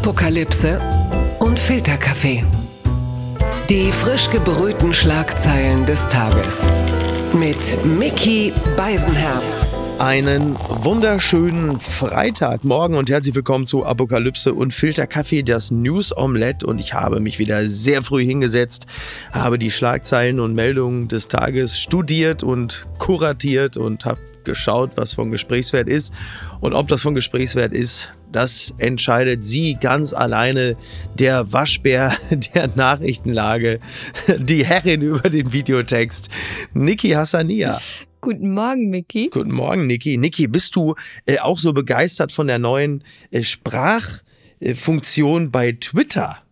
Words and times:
Apokalypse 0.00 0.80
und 1.40 1.58
Filterkaffee. 1.58 2.44
Die 3.68 3.90
frisch 3.90 4.30
gebrühten 4.30 4.94
Schlagzeilen 4.94 5.86
des 5.86 6.06
Tages. 6.06 6.70
Mit 7.32 7.84
Mickey 7.84 8.52
Beisenherz. 8.76 9.68
Einen 9.98 10.54
wunderschönen 10.68 11.80
Freitagmorgen 11.80 12.96
und 12.96 13.10
herzlich 13.10 13.34
willkommen 13.34 13.66
zu 13.66 13.84
Apokalypse 13.84 14.54
und 14.54 14.72
Filterkaffee, 14.72 15.42
das 15.42 15.72
News 15.72 16.16
Omelette. 16.16 16.64
Und 16.64 16.80
ich 16.80 16.94
habe 16.94 17.18
mich 17.18 17.40
wieder 17.40 17.66
sehr 17.66 18.04
früh 18.04 18.24
hingesetzt, 18.24 18.86
habe 19.32 19.58
die 19.58 19.72
Schlagzeilen 19.72 20.38
und 20.38 20.54
Meldungen 20.54 21.08
des 21.08 21.26
Tages 21.26 21.76
studiert 21.76 22.44
und 22.44 22.86
kuratiert 22.98 23.76
und 23.76 24.04
habe 24.04 24.20
geschaut, 24.44 24.96
was 24.96 25.12
von 25.12 25.32
Gesprächswert 25.32 25.88
ist. 25.88 26.14
Und 26.60 26.72
ob 26.72 26.86
das 26.86 27.02
von 27.02 27.14
Gesprächswert 27.14 27.72
ist, 27.72 28.10
das 28.32 28.74
entscheidet 28.78 29.44
sie 29.44 29.76
ganz 29.80 30.12
alleine, 30.12 30.74
der 31.14 31.52
Waschbär 31.52 32.12
der 32.54 32.68
Nachrichtenlage, 32.74 33.78
die 34.38 34.64
Herrin 34.64 35.02
über 35.02 35.30
den 35.30 35.52
Videotext, 35.52 36.28
Niki 36.74 37.10
Hassania. 37.10 37.80
Guten 38.20 38.52
Morgen, 38.52 38.90
Niki. 38.90 39.30
Guten 39.32 39.52
Morgen, 39.52 39.86
Niki. 39.86 40.16
Niki, 40.16 40.48
bist 40.48 40.74
du 40.74 40.96
äh, 41.26 41.38
auch 41.38 41.58
so 41.58 41.72
begeistert 41.72 42.32
von 42.32 42.48
der 42.48 42.58
neuen 42.58 43.04
äh, 43.30 43.44
Sprachfunktion 43.44 45.52
bei 45.52 45.70
Twitter? 45.72 46.42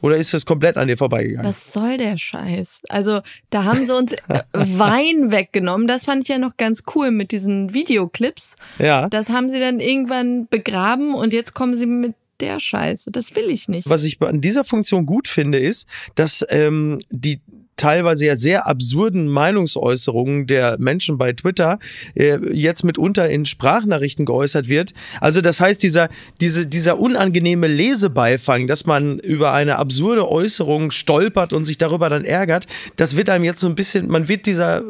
Oder 0.00 0.16
ist 0.16 0.32
das 0.32 0.46
komplett 0.46 0.76
an 0.76 0.88
dir 0.88 0.96
vorbeigegangen? 0.96 1.48
Was 1.48 1.72
soll 1.72 1.96
der 1.96 2.16
Scheiß? 2.16 2.82
Also, 2.88 3.20
da 3.50 3.64
haben 3.64 3.84
sie 3.84 3.94
uns 3.94 4.12
äh, 4.12 4.42
Wein 4.52 5.30
weggenommen. 5.30 5.86
Das 5.86 6.04
fand 6.06 6.22
ich 6.22 6.28
ja 6.28 6.38
noch 6.38 6.56
ganz 6.56 6.84
cool 6.94 7.10
mit 7.10 7.32
diesen 7.32 7.74
Videoclips. 7.74 8.56
Ja. 8.78 9.08
Das 9.08 9.28
haben 9.28 9.48
sie 9.48 9.60
dann 9.60 9.80
irgendwann 9.80 10.46
begraben 10.48 11.14
und 11.14 11.32
jetzt 11.32 11.54
kommen 11.54 11.74
sie 11.74 11.86
mit 11.86 12.14
der 12.40 12.58
Scheiße. 12.58 13.10
Das 13.10 13.34
will 13.34 13.50
ich 13.50 13.68
nicht. 13.68 13.88
Was 13.88 14.04
ich 14.04 14.20
an 14.22 14.40
dieser 14.40 14.64
Funktion 14.64 15.06
gut 15.06 15.28
finde, 15.28 15.58
ist, 15.58 15.88
dass 16.14 16.44
ähm, 16.48 16.98
die 17.10 17.40
teilweise 17.80 18.26
ja 18.26 18.36
sehr 18.36 18.66
absurden 18.66 19.26
Meinungsäußerungen 19.28 20.46
der 20.46 20.76
Menschen 20.78 21.16
bei 21.18 21.32
Twitter 21.32 21.78
äh, 22.14 22.38
jetzt 22.52 22.84
mitunter 22.84 23.28
in 23.28 23.46
Sprachnachrichten 23.46 24.26
geäußert 24.26 24.68
wird. 24.68 24.92
Also 25.20 25.40
das 25.40 25.60
heißt, 25.60 25.82
dieser, 25.82 26.08
diese, 26.40 26.66
dieser 26.66 26.98
unangenehme 26.98 27.66
Lesebeifang, 27.66 28.66
dass 28.66 28.84
man 28.84 29.18
über 29.18 29.52
eine 29.52 29.76
absurde 29.76 30.28
Äußerung 30.28 30.90
stolpert 30.90 31.52
und 31.52 31.64
sich 31.64 31.78
darüber 31.78 32.10
dann 32.10 32.24
ärgert, 32.24 32.66
das 32.96 33.16
wird 33.16 33.30
einem 33.30 33.44
jetzt 33.44 33.60
so 33.60 33.68
ein 33.68 33.74
bisschen, 33.74 34.08
man 34.08 34.28
wird 34.28 34.46
dieser 34.46 34.82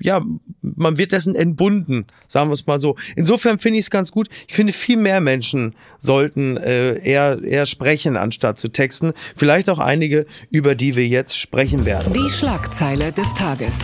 ja, 0.00 0.22
man 0.60 0.98
wird 0.98 1.12
dessen 1.12 1.34
entbunden, 1.34 2.06
sagen 2.26 2.48
wir 2.50 2.54
es 2.54 2.66
mal 2.66 2.78
so. 2.78 2.96
Insofern 3.16 3.58
finde 3.58 3.78
ich 3.78 3.86
es 3.86 3.90
ganz 3.90 4.10
gut. 4.10 4.28
Ich 4.48 4.54
finde, 4.54 4.72
viel 4.72 4.96
mehr 4.96 5.20
Menschen 5.20 5.74
sollten 5.98 6.56
äh, 6.56 6.98
eher, 6.98 7.42
eher 7.42 7.66
sprechen, 7.66 8.16
anstatt 8.16 8.58
zu 8.58 8.68
texten. 8.68 9.12
Vielleicht 9.36 9.70
auch 9.70 9.78
einige, 9.78 10.26
über 10.50 10.74
die 10.74 10.96
wir 10.96 11.06
jetzt 11.06 11.38
sprechen 11.38 11.84
werden. 11.84 12.12
Die 12.12 12.30
Schlagzeile 12.30 13.12
des 13.12 13.32
Tages. 13.34 13.78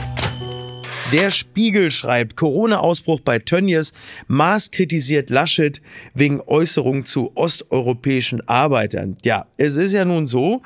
Der 1.13 1.31
Spiegel 1.31 1.91
schreibt, 1.91 2.37
Corona-Ausbruch 2.37 3.21
bei 3.21 3.39
Tönnies, 3.39 3.95
Maß 4.27 4.71
kritisiert 4.71 5.31
Laschet 5.31 5.81
wegen 6.13 6.43
Äußerung 6.43 7.07
zu 7.07 7.33
osteuropäischen 7.35 8.47
Arbeitern. 8.47 9.17
Ja, 9.25 9.47
es 9.57 9.79
ist 9.79 9.95
ja 9.95 10.05
nun 10.05 10.27
so, 10.27 10.61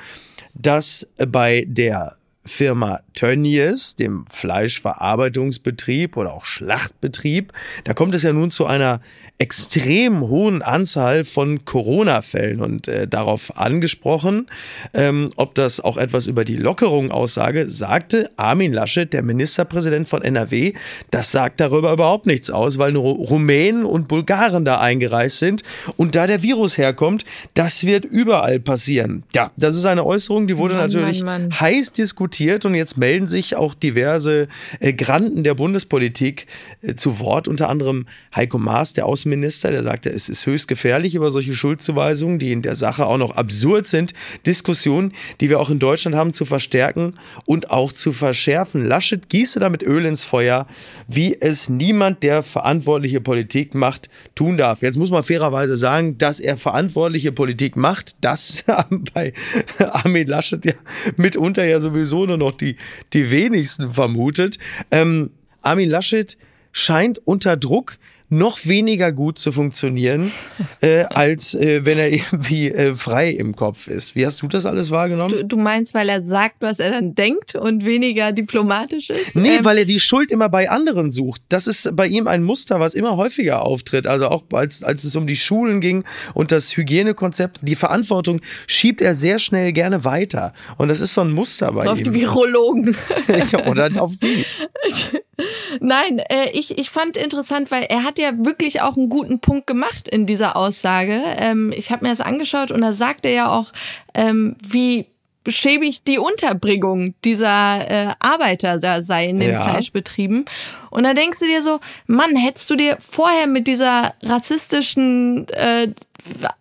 dass 0.55 1.09
bei 1.17 1.65
der 1.69 2.17
Firma 2.45 3.01
Tönnies, 3.15 3.95
dem 3.95 4.25
Fleischverarbeitungsbetrieb 4.31 6.17
oder 6.17 6.33
auch 6.33 6.45
Schlachtbetrieb, 6.45 7.53
da 7.85 7.95
kommt 7.95 8.15
es 8.17 8.25
ja 8.25 8.33
nun 8.33 8.51
zu 8.51 8.67
einer 8.67 9.01
extrem 9.39 10.23
hohen 10.23 10.61
Anzahl 10.63 11.25
von 11.25 11.65
Corona-Fällen 11.65 12.61
und 12.61 12.89
äh, 12.89 13.07
darauf 13.07 13.57
angesprochen, 13.57 14.47
ähm, 14.93 15.31
ob 15.37 15.55
das 15.55 15.81
auch 15.81 15.97
etwas 15.97 16.27
über 16.27 16.45
die 16.45 16.57
Lockerung 16.57 17.13
aussage, 17.13 17.71
sagte 17.71 18.31
Armin 18.37 18.73
Laschet, 18.73 19.13
der 19.13 19.23
Ministerpräsident 19.23 20.09
von 20.09 20.23
NRW, 20.23 20.73
das 21.11 21.31
sagt 21.31 21.61
darüber 21.61 21.93
überhaupt 21.93 22.27
nichts 22.27 22.51
aus, 22.51 22.79
weil 22.79 22.93
nur 22.93 23.05
Rumänen 23.05 23.85
und 23.85 24.09
Bulgaren 24.09 24.65
da 24.65 24.81
eingereist 24.81 25.39
sind. 25.39 25.63
Und 25.97 26.15
da 26.15 26.27
der 26.27 26.43
Virus 26.43 26.77
herkommt, 26.77 27.25
das 27.55 27.85
wird 27.85 28.05
überall 28.05 28.59
passieren. 28.59 29.23
Ja, 29.33 29.53
das 29.57 29.77
ist 29.77 29.87
eine 29.87 30.05
Äußerung, 30.05 30.47
die 30.47 30.59
wurde 30.59 30.75
Mann, 30.75 30.89
natürlich 30.89 31.23
Mann, 31.23 31.43
Mann. 31.49 31.61
heiß 31.61 31.93
diskutiert 31.93 32.32
und 32.41 32.75
jetzt 32.75 32.97
melden 32.97 33.27
sich 33.27 33.57
auch 33.57 33.75
diverse 33.75 34.49
äh, 34.81 34.93
Granden 34.93 35.45
der 35.45 35.55
Bundespolitik 35.55 36.47
äh, 36.81 36.95
zu 36.95 37.19
Wort, 37.19 37.47
unter 37.47 37.69
anderem 37.69 38.07
Heiko 38.35 38.59
Maas, 38.59 38.95
der 38.95 39.07
Außenminister, 39.07 39.71
der 39.71 39.83
sagte, 39.83 40.11
es 40.11 40.29
ist 40.29 40.47
höchst 40.47 40.67
gefährlich 40.67 41.15
über 41.15 41.31
solche 41.31 41.55
Schuldzuweisungen, 41.55 42.39
die 42.39 42.53
in 42.53 42.63
der 42.63 42.75
Sache 42.75 43.07
auch 43.07 43.19
noch 43.19 43.33
absurd 43.37 43.87
sind, 43.87 44.15
Diskussionen, 44.47 45.13
die 45.41 45.51
wir 45.51 45.61
auch 45.61 45.71
in 45.71 45.79
Deutschland 45.79 46.17
haben, 46.17 46.33
zu 46.33 46.45
verstärken 46.45 47.15
und 47.45 47.71
auch 47.71 47.93
zu 47.93 48.13
verschärfen. 48.13 48.85
Laschet 48.85 49.29
gieße 49.29 49.61
damit 49.61 49.83
Öl 49.83 50.07
ins 50.07 50.25
Feuer, 50.25 50.67
wie 51.09 51.37
es 51.39 51.69
niemand, 51.69 52.23
der 52.23 52.43
verantwortliche 52.43 53.21
Politik 53.21 53.75
macht, 53.75 54.09
tun 54.35 54.57
darf. 54.57 54.83
Jetzt 54.83 54.97
muss 54.97 55.11
man 55.11 55.23
fairerweise 55.23 55.77
sagen, 55.77 56.19
dass 56.19 56.41
er 56.41 56.57
verantwortliche 56.57 57.33
Politik 57.33 57.77
macht, 57.77 58.17
das 58.23 58.65
bei 59.15 59.33
Armin 59.79 60.27
Laschet 60.27 60.65
ja 60.65 60.73
mitunter 61.17 61.65
ja 61.65 61.81
sowieso 61.81 62.22
nur 62.27 62.39
noch 62.39 62.53
die, 62.53 62.77
die 63.13 63.31
wenigsten 63.31 63.95
vermutet. 63.95 64.59
Ähm, 64.91 65.31
Armin 65.61 65.89
Laschet 65.89 66.37
scheint 66.73 67.21
unter 67.25 67.57
Druck 67.57 67.99
noch 68.33 68.65
weniger 68.65 69.13
gut 69.13 69.39
zu 69.39 69.53
funktionieren, 69.53 70.33
äh, 70.81 71.03
als 71.05 71.55
äh, 71.55 71.85
wenn 71.85 71.99
er 71.99 72.11
irgendwie 72.11 72.71
äh, 72.71 72.95
frei 72.95 73.29
im 73.29 73.55
Kopf 73.55 73.89
ist. 73.89 74.15
Wie 74.15 74.25
hast 74.25 74.41
du 74.41 74.49
das 74.49 74.65
alles 74.65 74.91
wahrgenommen? 74.91 75.31
Du, 75.31 75.45
du 75.45 75.57
meinst, 75.59 75.93
weil 75.93 76.09
er 76.09 76.25
sagt, 76.25 76.57
was 76.61 76.79
er 76.79 76.91
dann 76.91 77.15
denkt 77.15 77.55
und 77.55 77.85
weniger 77.85 78.33
diplomatisch 78.33 79.11
ist? 79.11 79.37
Nee, 79.37 79.59
Ähm, 79.59 79.65
weil 79.67 79.77
er 79.79 79.85
die 79.85 80.01
Schuld 80.01 80.33
immer 80.33 80.49
bei 80.49 80.71
anderen 80.71 81.11
sucht. 81.11 81.43
Das 81.51 81.67
ist 81.67 81.95
bei 81.95 82.07
ihm 82.07 82.27
ein 82.27 82.43
Muster, 82.43 82.81
was 82.81 82.95
immer 82.95 83.19
häufiger 83.19 83.67
auftritt. 83.67 84.07
Also 84.07 84.29
auch 84.29 84.45
als, 84.53 84.83
als 84.83 85.05
es 85.05 85.15
um 85.15 85.27
die 85.27 85.37
Schulen 85.37 85.83
ging 85.83 86.05
und 86.33 86.53
das 86.53 86.75
Hygienekonzept, 86.75 87.59
die 87.61 87.77
Verantwortung 87.77 88.41
schiebt 88.67 89.03
er 89.03 89.15
sehr 89.15 89.39
schnell 89.39 89.73
gerne 89.73 90.05
weiter. 90.05 90.55
Und 90.79 90.89
das 90.89 91.03
ist 91.03 91.13
so 91.13 91.21
ein 91.21 91.33
Muster 91.33 91.71
bei 91.73 91.87
auf 91.87 91.99
ihm. 91.99 92.05
die 92.05 92.15
Virologen. 92.15 92.97
Oder 93.69 93.91
auf 93.99 94.17
die. 94.17 94.47
Nein, 95.81 96.19
äh, 96.29 96.51
ich, 96.53 96.79
ich 96.79 96.91
fand 96.91 97.17
interessant, 97.17 97.71
weil 97.71 97.85
er 97.85 98.05
hat 98.05 98.19
ja 98.19 98.22
wirklich 98.39 98.81
auch 98.81 98.97
einen 98.97 99.09
guten 99.09 99.41
Punkt 99.41 99.67
gemacht 99.67 100.09
in 100.09 100.27
dieser 100.27 100.57
Aussage. 100.57 101.21
Ähm, 101.37 101.73
ich 101.77 101.91
habe 101.91 102.05
mir 102.05 102.11
das 102.11 102.21
angeschaut 102.21 102.71
und 102.71 102.81
da 102.81 102.93
sagt 102.93 103.25
er 103.27 103.33
ja 103.33 103.51
auch, 103.51 103.73
ähm, 104.15 104.57
wie 104.67 105.07
schäbig 105.49 106.05
die 106.05 106.19
Unterbringung 106.19 107.15
dieser 107.25 107.91
äh, 107.91 108.15
Arbeiter 108.21 108.79
da 108.79 109.03
sei 109.03 109.29
in 109.29 109.41
den 109.41 109.51
Ja. 109.51 109.63
Fleischbetrieben. 109.63 110.45
Und 110.91 111.03
da 111.05 111.15
denkst 111.15 111.41
du 111.41 111.47
dir 111.47 111.63
so, 111.63 111.81
Mann, 112.07 112.37
hättest 112.37 112.71
du 112.71 112.77
dir 112.77 112.97
vorher 113.01 113.47
mit 113.47 113.67
dieser 113.67 114.15
rassistischen 114.23 115.49
äh, 115.49 115.93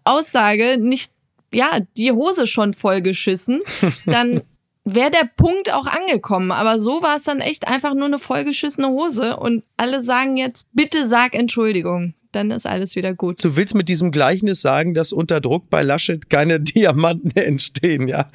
Aussage 0.04 0.78
nicht 0.80 1.12
ja 1.54 1.80
die 1.98 2.12
Hose 2.12 2.48
schon 2.48 2.74
vollgeschissen, 2.74 3.62
dann 4.06 4.42
wäre 4.96 5.12
der 5.12 5.30
Punkt 5.36 5.72
auch 5.74 5.88
angekommen. 5.88 6.52
Aber 6.52 6.80
so 6.80 7.02
war 7.02 7.18
es 7.18 7.24
dann 7.24 7.40
echt 7.40 7.68
einfach 7.68 7.94
nur 7.94 8.06
eine 8.06 8.20
vollgeschissene 8.20 8.90
Hose 8.90 9.38
und 9.38 9.64
alle 9.78 10.02
sagen 10.02 10.38
jetzt, 10.38 10.68
bitte 10.74 11.08
sag 11.08 11.34
Entschuldigung. 11.34 12.14
Dann 12.32 12.50
ist 12.52 12.66
alles 12.66 12.96
wieder 12.96 13.14
gut. 13.14 13.44
Du 13.44 13.58
willst 13.58 13.76
mit 13.76 13.90
diesem 13.90 14.12
Gleichnis 14.12 14.62
sagen, 14.62 14.94
dass 14.94 15.12
unter 15.12 15.42
Druck 15.42 15.70
bei 15.70 15.84
Laschet 15.84 16.30
keine 16.30 16.60
Diamanten 16.62 17.36
entstehen, 17.36 18.08
ja? 18.08 18.30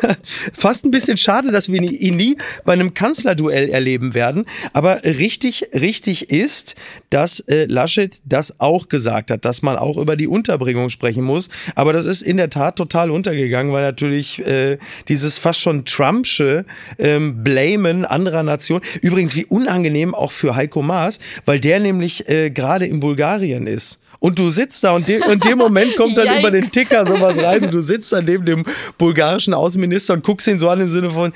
Fast 0.54 0.86
ein 0.86 0.90
bisschen 0.90 1.18
schade, 1.18 1.50
dass 1.50 1.70
wir 1.70 1.82
ihn 1.82 2.16
nie 2.16 2.36
bei 2.64 2.72
einem 2.72 2.94
Kanzlerduell 2.94 3.68
erleben 3.68 4.14
werden. 4.14 4.46
Aber 4.72 5.04
richtig, 5.04 5.68
richtig 5.74 6.30
ist, 6.30 6.76
dass 7.10 7.40
äh, 7.40 7.66
Laschet 7.66 8.20
das 8.24 8.58
auch 8.58 8.88
gesagt 8.88 9.30
hat, 9.30 9.44
dass 9.44 9.60
man 9.60 9.76
auch 9.76 9.98
über 9.98 10.16
die 10.16 10.28
Unterbringung 10.28 10.88
sprechen 10.88 11.24
muss. 11.24 11.50
Aber 11.74 11.92
das 11.92 12.06
ist 12.06 12.22
in 12.22 12.38
der 12.38 12.48
Tat 12.48 12.76
total 12.76 13.10
untergegangen, 13.10 13.72
weil 13.72 13.82
natürlich 13.82 14.38
äh, 14.46 14.78
dieses 15.08 15.38
fast 15.38 15.60
schon 15.60 15.84
Trumpsche 15.84 16.64
ähm, 16.98 17.44
Blamen 17.44 18.06
anderer 18.06 18.44
Nationen, 18.44 18.82
übrigens 19.02 19.36
wie 19.36 19.44
unangenehm 19.44 20.14
auch 20.14 20.32
für 20.32 20.56
Heiko 20.56 20.80
Maas, 20.80 21.20
weil 21.44 21.60
der 21.60 21.80
nämlich 21.80 22.28
äh, 22.30 22.50
gerade 22.50 22.86
in 22.86 23.00
Bulgarien 23.00 23.41
ist. 23.66 23.98
Und 24.22 24.38
du 24.38 24.50
sitzt 24.50 24.84
da 24.84 24.92
und 24.92 25.08
de 25.08 25.20
in 25.32 25.40
dem 25.40 25.58
Moment 25.58 25.96
kommt 25.96 26.16
dann 26.16 26.38
über 26.38 26.52
den 26.52 26.70
Ticker 26.70 27.04
sowas 27.04 27.38
rein 27.38 27.64
und 27.64 27.74
du 27.74 27.80
sitzt 27.80 28.12
dann 28.12 28.24
neben 28.24 28.44
dem 28.44 28.64
bulgarischen 28.96 29.52
Außenminister 29.52 30.14
und 30.14 30.22
guckst 30.22 30.46
ihn 30.46 30.60
so 30.60 30.68
an 30.68 30.80
im 30.80 30.88
Sinne 30.88 31.10
von, 31.10 31.32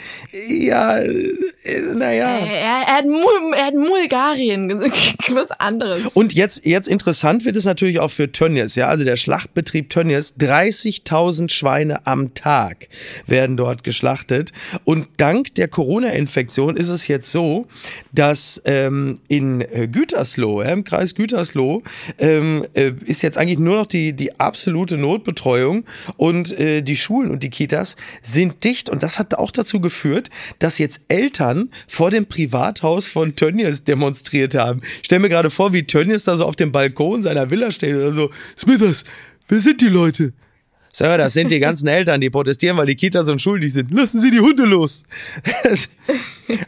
ja, 0.49 0.99
äh, 0.99 1.33
naja. 1.95 2.39
Er, 2.39 2.47
er, 2.47 2.87
hat, 2.87 3.05
Mul, 3.05 3.55
er 3.57 3.67
hat 3.67 3.75
Bulgarien 3.75 4.71
was 5.31 5.51
anderes. 5.51 6.03
Und 6.15 6.35
jetzt, 6.35 6.65
jetzt 6.65 6.87
interessant 6.87 7.45
wird 7.45 7.57
es 7.57 7.65
natürlich 7.65 7.99
auch 7.99 8.11
für 8.11 8.31
Tönnies, 8.31 8.77
ja, 8.77 8.87
also 8.87 9.05
der 9.05 9.17
Schlachtbetrieb 9.17 9.91
Tönnies, 9.91 10.35
30.000 10.39 11.51
Schweine 11.51 12.07
am 12.07 12.35
Tag 12.35 12.89
werden 13.27 13.57
dort 13.57 13.83
geschlachtet. 13.83 14.53
Und 14.85 15.09
dank 15.17 15.57
der 15.57 15.67
Corona-Infektion 15.67 16.77
ist 16.77 16.91
es 16.91 17.09
jetzt 17.09 17.33
so, 17.33 17.67
dass 18.13 18.63
ähm, 18.65 19.19
in 19.27 19.61
äh, 19.61 19.89
Gütersloh, 19.89 20.63
ja, 20.63 20.69
im 20.69 20.85
Kreis 20.85 21.17
Gütersloh, 21.17 21.83
ähm, 22.19 22.65
äh, 22.77 22.93
ist 23.05 23.23
jetzt 23.23 23.39
eigentlich 23.39 23.59
nur 23.59 23.77
noch 23.77 23.87
die, 23.87 24.13
die 24.13 24.39
absolute 24.39 24.97
Notbetreuung 24.97 25.85
und 26.17 26.59
äh, 26.59 26.83
die 26.83 26.97
Schulen 26.97 27.31
und 27.31 27.43
die 27.43 27.51
Kitas 27.51 27.97
sind 28.23 28.63
dicht 28.65 28.91
und 28.91 29.03
das 29.03 29.19
hat 29.19 29.35
auch 29.35 29.51
dazu 29.51 29.81
geführt, 29.81 30.31
dass 30.59 30.79
jetzt 30.79 31.01
Eltern 31.09 31.71
vor 31.89 32.11
dem 32.11 32.27
Privathaus 32.27 33.09
von 33.09 33.35
Tönnies 33.35 33.85
demonstriert 33.85 34.55
haben. 34.55 34.81
Ich 34.83 35.07
stell 35.07 35.19
mir 35.19 35.29
gerade 35.29 35.51
vor, 35.51 35.73
wie 35.73 35.85
Tönnies 35.85 36.25
da 36.25 36.37
so 36.37 36.45
auf 36.45 36.57
dem 36.57 36.73
Balkon 36.73 37.23
seiner 37.23 37.51
Villa 37.51 37.71
steht 37.71 37.97
und 37.97 38.15
so, 38.15 38.31
Smithers, 38.57 39.05
wer 39.49 39.61
sind 39.61 39.81
die 39.81 39.89
Leute? 39.89 40.33
Sir, 40.97 41.19
das 41.19 41.35
sind 41.35 41.51
die 41.51 41.59
ganzen 41.59 41.89
Eltern, 41.89 42.23
die 42.23 42.31
protestieren, 42.31 42.79
weil 42.79 42.87
die 42.87 42.95
Kitas 42.95 43.29
unschuldig 43.29 43.71
sind. 43.71 43.91
Lassen 43.91 44.19
Sie 44.19 44.31
die 44.31 44.41
Hunde 44.41 44.65
los. 44.65 45.05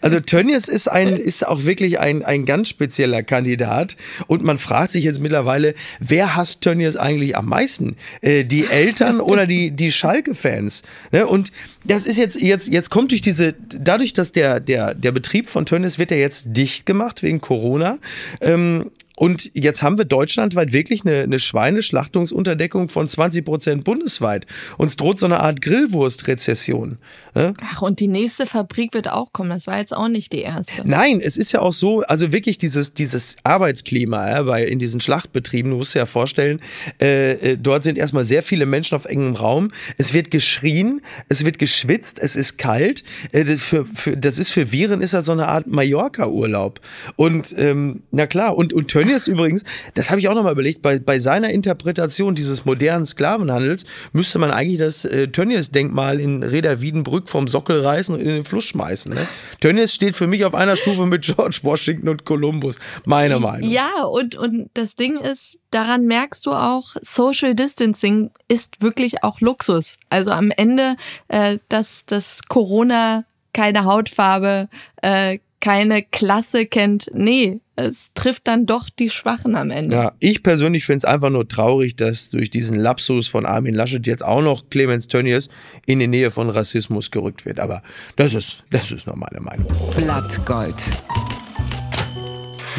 Also 0.01 0.19
Tönnies 0.19 0.67
ist 0.67 0.89
ein, 0.89 1.15
ist 1.17 1.47
auch 1.47 1.63
wirklich 1.63 2.01
ein, 2.01 2.25
ein 2.25 2.45
ganz 2.45 2.69
spezieller 2.69 3.23
Kandidat. 3.23 3.97
Und 4.27 4.43
man 4.43 4.59
fragt 4.59 4.91
sich 4.91 5.05
jetzt 5.05 5.21
mittlerweile, 5.21 5.73
wer 6.01 6.35
hasst 6.35 6.63
Tönnies 6.63 6.97
eigentlich 6.97 7.37
am 7.37 7.47
meisten? 7.47 7.95
Äh, 8.21 8.45
die 8.45 8.67
Eltern 8.67 9.21
oder 9.21 9.47
die, 9.47 9.71
die 9.71 9.93
Schalke-Fans? 9.93 10.83
Ne? 11.13 11.29
Und 11.29 11.53
das 11.85 12.07
ist 12.07 12.17
jetzt, 12.17 12.41
jetzt, 12.41 12.67
jetzt 12.67 12.91
kommt 12.91 13.13
durch 13.13 13.21
diese, 13.21 13.55
dadurch, 13.69 14.15
dass 14.15 14.33
der, 14.33 14.59
der, 14.59 14.95
der 14.95 15.13
Betrieb 15.13 15.49
von 15.49 15.65
Tönnies 15.65 16.01
wird 16.01 16.11
ja 16.11 16.17
jetzt 16.17 16.57
dicht 16.57 16.85
gemacht 16.85 17.23
wegen 17.23 17.41
Corona. 17.41 17.99
Ähm, 18.41 18.91
und 19.19 19.51
jetzt 19.53 19.83
haben 19.83 19.99
wir 19.99 20.05
deutschlandweit 20.05 20.73
wirklich 20.73 21.05
eine, 21.05 21.23
eine 21.23 21.41
Schweineschlachtungsunterdeckung 21.41 22.89
von 22.89 23.09
20 23.09 23.45
Prozent 23.45 23.83
bundesweit. 23.83 24.47
Uns 24.77 24.97
droht 24.97 25.19
so 25.19 25.27
eine 25.27 25.41
Art 25.41 25.61
Grillwurstrezession. 25.61 26.99
Ne? 27.35 27.53
Ach, 27.65 27.83
und 27.83 27.99
die 27.99 28.07
nächste 28.07 28.47
Fabrik 28.47 28.95
wird 28.95 29.11
auch 29.11 29.33
kommen. 29.33 29.51
Das 29.51 29.67
war 29.67 29.79
jetzt 29.79 29.93
auch 29.93 30.07
nicht 30.07 30.33
die 30.33 30.43
erste. 30.43 30.83
Nein, 30.85 31.21
es 31.21 31.37
ist 31.37 31.51
ja 31.51 31.61
auch 31.61 31.73
so, 31.73 32.03
also 32.03 32.33
wirklich 32.33 32.59
dieses, 32.59 32.95
dieses 32.95 33.35
Arbeitsklima 33.43 34.31
ja, 34.31 34.43
bei, 34.45 34.65
in 34.65 34.79
diesen 34.79 35.01
Schlachtbetrieben, 35.01 35.73
du 35.73 35.79
musst 35.79 35.97
dir 35.97 36.01
ja 36.01 36.07
vorstellen, 36.07 36.61
äh, 37.01 37.33
äh, 37.33 37.57
dort 37.57 37.83
sind 37.83 37.99
erstmal 37.99 38.25
sehr 38.25 38.45
viele 38.45 38.67
Menschen 38.67 38.95
auf 38.95 39.05
engem 39.05 39.35
Raum. 39.35 39.73
Es 39.97 40.15
wird 40.15 40.31
geschrien, 40.31 41.01
es 41.29 41.45
wird 41.45 41.59
geschwitzt, 41.59 42.21
es 42.21 42.37
ist 42.37 42.57
kalt. 42.57 43.03
Äh, 43.33 43.45
das, 43.45 43.63
für, 43.63 43.85
für, 43.85 44.17
das 44.17 44.39
ist 44.39 44.53
für 44.53 44.71
Viren 44.71 45.01
ist 45.01 45.13
halt 45.13 45.25
so 45.25 45.33
eine 45.33 45.49
Art 45.49 45.67
Mallorca-Urlaub. 45.67 46.81
Und 47.17 47.53
ähm, 47.59 48.05
na 48.13 48.29
klar, 48.29 48.57
und, 48.57 48.73
und 48.73 48.87
Tönnies 48.87 49.08
ist 49.17 49.27
übrigens, 49.27 49.65
das 49.95 50.11
habe 50.11 50.21
ich 50.21 50.29
auch 50.29 50.35
nochmal 50.35 50.53
überlegt, 50.53 50.83
bei, 50.83 50.99
bei 50.99 51.19
seiner 51.19 51.51
Interpretation 51.51 52.35
dieses 52.35 52.65
modernen 52.65 53.07
Sklavenhandels 53.07 53.85
müsste 54.13 54.39
man 54.39 54.51
eigentlich 54.51 54.79
das 54.79 55.05
äh, 55.05 55.29
Tönnies-Denkmal 55.29 56.21
in 56.21 56.43
Reda 56.43 56.81
Wiedenbrück 56.81 57.29
vom 57.29 57.49
Sockel 57.49 57.81
reißen 57.81 58.15
und 58.15 58.21
in 58.21 58.29
den 58.29 58.45
Fluss 58.45 58.65
schmeißen. 58.65 59.13
Ne? 59.13 59.27
Tönnies 59.61 59.95
steht 59.95 60.15
für 60.15 60.27
mich 60.27 60.45
auf 60.45 60.55
einer 60.55 60.77
Stufe 60.77 61.07
mit 61.07 61.23
George 61.23 61.61
Washington 61.63 62.09
und 62.09 62.25
Columbus, 62.25 62.79
meiner 63.05 63.41
Meinung. 63.41 63.71
Ja, 63.71 64.05
und, 64.05 64.37
und 64.37 64.71
das 64.75 64.97
Ding 64.97 65.19
ist, 65.19 65.59
daran 65.71 66.07
merkst 66.07 66.47
du 66.47 66.53
auch, 66.53 66.95
Social 67.03 67.55
Distancing 67.55 68.31
ist 68.49 68.83
wirklich 68.83 69.23
auch 69.23 69.41
Luxus. 69.41 69.97
Also 70.11 70.31
am 70.33 70.51
Ende, 70.51 70.97
äh, 71.29 71.59
dass 71.69 72.05
das 72.07 72.41
Corona 72.49 73.25
keine 73.53 73.85
Hautfarbe, 73.85 74.69
äh, 75.03 75.39
keine 75.61 76.03
Klasse 76.03 76.67
kennt. 76.67 77.11
Nee, 77.15 77.61
es 77.77 78.11
trifft 78.15 78.49
dann 78.49 78.67
doch 78.67 78.91
die 78.91 79.11
Schwachen 79.11 79.57
am 79.57 79.71
Ende. 79.71 79.95
Ja, 79.95 80.13
ich 80.19 80.43
persönlich 80.43 80.85
finde 80.85 80.99
es 80.99 81.05
einfach 81.05 81.31
nur 81.31 81.47
traurig, 81.47 81.97
dass 81.97 82.31
durch 82.31 82.51
diesen 82.51 82.79
Lapsus 82.79 83.29
von 83.29 83.47
Armin 83.47 83.75
Laschet 83.75 84.07
jetzt 84.07 84.25
auch 84.25 84.43
noch 84.43 84.69
Clemens 84.71 85.09
Tönnies 85.09 85.49
in 85.87 85.99
die 85.99 86.09
Nähe 86.09 86.31
von 86.31 86.51
Rassismus 86.51 87.11
gerückt 87.11 87.45
wird. 87.45 87.61
Aber 87.61 87.83
das 88.17 88.35
ist, 88.35 88.65
das 88.71 88.91
ist 88.93 89.07
nur 89.07 89.17
meine 89.17 89.41
Meinung. 89.41 89.67
Blattgold. 89.97 90.77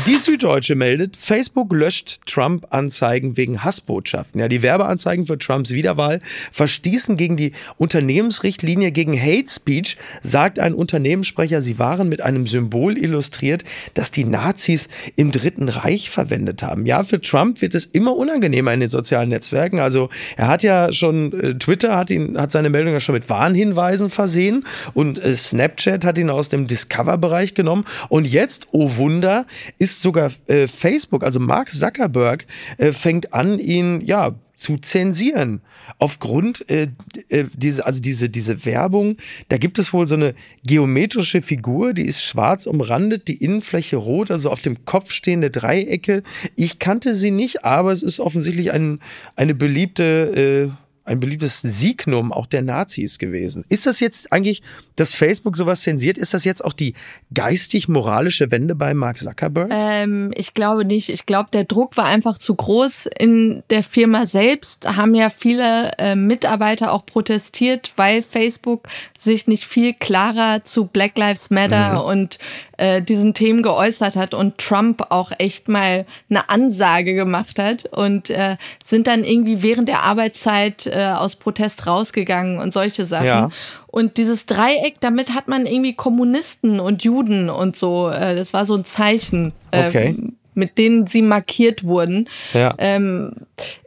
Die 0.09 0.15
Süddeutsche 0.15 0.73
meldet, 0.73 1.15
Facebook 1.17 1.71
löscht 1.71 2.21
Trump-Anzeigen 2.25 3.37
wegen 3.37 3.63
Hassbotschaften. 3.63 4.41
Ja, 4.41 4.47
die 4.47 4.63
Werbeanzeigen 4.63 5.27
für 5.27 5.37
Trumps 5.37 5.69
Wiederwahl 5.69 6.19
verstießen 6.51 7.15
gegen 7.15 7.37
die 7.37 7.51
Unternehmensrichtlinie 7.77 8.91
gegen 8.91 9.21
Hate 9.21 9.47
Speech, 9.47 9.97
sagt 10.23 10.57
ein 10.57 10.73
Unternehmenssprecher. 10.73 11.61
Sie 11.61 11.77
waren 11.77 12.09
mit 12.09 12.21
einem 12.21 12.47
Symbol 12.47 12.97
illustriert, 12.97 13.63
das 13.93 14.09
die 14.09 14.23
Nazis 14.23 14.87
im 15.15 15.31
Dritten 15.31 15.69
Reich 15.69 16.09
verwendet 16.09 16.63
haben. 16.63 16.87
Ja, 16.87 17.03
für 17.03 17.21
Trump 17.21 17.61
wird 17.61 17.75
es 17.75 17.85
immer 17.85 18.15
unangenehmer 18.15 18.73
in 18.73 18.79
den 18.79 18.89
sozialen 18.89 19.29
Netzwerken. 19.29 19.77
Also 19.77 20.09
er 20.37 20.47
hat 20.47 20.63
ja 20.63 20.91
schon, 20.91 21.39
äh, 21.39 21.53
Twitter 21.53 21.95
hat 21.95 22.09
ihn, 22.09 22.35
hat 22.35 22.51
seine 22.51 22.71
Meldung 22.71 22.93
ja 22.93 22.99
schon 22.99 23.13
mit 23.13 23.29
Warnhinweisen 23.29 24.09
versehen 24.09 24.65
und 24.95 25.23
äh, 25.23 25.35
Snapchat 25.35 26.03
hat 26.03 26.17
ihn 26.17 26.31
aus 26.31 26.49
dem 26.49 26.65
Discover-Bereich 26.65 27.53
genommen. 27.53 27.85
Und 28.09 28.25
jetzt, 28.25 28.69
oh 28.71 28.95
Wunder, 28.95 29.45
ist 29.77 29.98
sogar 30.01 30.31
äh, 30.47 30.67
Facebook, 30.67 31.23
also 31.23 31.39
Mark 31.39 31.69
Zuckerberg, 31.69 32.45
äh, 32.77 32.91
fängt 32.91 33.33
an, 33.33 33.59
ihn 33.59 34.01
ja 34.01 34.35
zu 34.59 34.77
zensieren. 34.77 35.61
Aufgrund 35.97 36.69
äh, 36.69 36.89
äh, 37.29 37.45
diese, 37.55 37.85
also 37.85 38.01
diese, 38.01 38.29
diese 38.29 38.65
Werbung, 38.65 39.17
da 39.47 39.57
gibt 39.57 39.79
es 39.79 39.93
wohl 39.93 40.05
so 40.05 40.15
eine 40.15 40.35
geometrische 40.65 41.41
Figur, 41.41 41.93
die 41.93 42.03
ist 42.03 42.21
schwarz 42.21 42.67
umrandet, 42.67 43.27
die 43.27 43.43
Innenfläche 43.43 43.95
rot, 43.95 44.29
also 44.29 44.51
auf 44.51 44.59
dem 44.59 44.85
Kopf 44.85 45.11
stehende 45.11 45.49
Dreiecke. 45.49 46.23
Ich 46.55 46.77
kannte 46.77 47.15
sie 47.15 47.31
nicht, 47.31 47.65
aber 47.65 47.91
es 47.91 48.03
ist 48.03 48.19
offensichtlich 48.19 48.71
ein, 48.71 48.99
eine 49.35 49.55
beliebte 49.55 50.69
äh, 50.71 50.88
ein 51.09 51.19
beliebtes 51.19 51.61
Signum 51.61 52.31
auch 52.31 52.45
der 52.45 52.61
Nazis 52.61 53.17
gewesen. 53.17 53.65
Ist 53.67 53.87
das 53.87 53.99
jetzt 53.99 54.31
eigentlich, 54.31 54.61
dass 54.95 55.15
Facebook 55.15 55.57
sowas 55.57 55.81
zensiert, 55.81 56.19
ist 56.19 56.35
das 56.35 56.45
jetzt 56.45 56.63
auch 56.63 56.73
die 56.73 56.93
geistig-moralische 57.33 58.51
Wende 58.51 58.75
bei 58.75 58.93
Mark 58.93 59.17
Zuckerberg? 59.17 59.71
Ähm, 59.73 60.31
ich 60.35 60.53
glaube 60.53 60.85
nicht. 60.85 61.09
Ich 61.09 61.25
glaube, 61.25 61.49
der 61.51 61.63
Druck 61.63 61.97
war 61.97 62.05
einfach 62.05 62.37
zu 62.37 62.53
groß 62.53 63.09
in 63.17 63.63
der 63.71 63.81
Firma 63.81 64.27
selbst. 64.27 64.87
Haben 64.87 65.15
ja 65.15 65.29
viele 65.29 65.93
äh, 65.97 66.15
Mitarbeiter 66.15 66.93
auch 66.93 67.07
protestiert, 67.07 67.91
weil 67.95 68.21
Facebook 68.21 68.87
sich 69.17 69.47
nicht 69.47 69.65
viel 69.65 69.93
klarer 69.93 70.63
zu 70.63 70.85
Black 70.85 71.17
Lives 71.17 71.49
Matter 71.49 71.93
mhm. 71.93 72.07
und 72.07 72.39
äh, 72.79 73.01
diesen 73.01 73.33
Themen 73.33 73.61
geäußert 73.61 74.15
hat 74.15 74.33
und 74.33 74.57
Trump 74.57 75.07
auch 75.09 75.31
echt 75.37 75.67
mal 75.67 76.05
eine 76.29 76.49
Ansage 76.49 77.13
gemacht 77.13 77.59
hat 77.59 77.85
und 77.85 78.29
äh, 78.29 78.55
sind 78.83 79.07
dann 79.07 79.23
irgendwie 79.23 79.61
während 79.61 79.89
der 79.89 80.03
Arbeitszeit 80.03 80.87
äh, 80.87 81.13
aus 81.15 81.35
Protest 81.35 81.87
rausgegangen 81.87 82.57
und 82.57 82.71
solche 82.71 83.05
Sachen. 83.05 83.25
Ja. 83.25 83.49
Und 83.87 84.17
dieses 84.17 84.45
Dreieck, 84.45 85.01
damit 85.01 85.33
hat 85.35 85.47
man 85.47 85.65
irgendwie 85.65 85.93
Kommunisten 85.93 86.79
und 86.79 87.03
Juden 87.03 87.49
und 87.49 87.75
so, 87.75 88.09
äh, 88.09 88.35
das 88.35 88.53
war 88.53 88.65
so 88.65 88.75
ein 88.75 88.85
Zeichen. 88.85 89.51
Äh, 89.71 89.87
okay 89.87 90.15
mit 90.59 90.77
denen 90.77 91.07
sie 91.07 91.21
markiert 91.21 91.83
wurden. 91.83 92.29
Ja. 92.53 92.73
Ähm, 92.77 93.33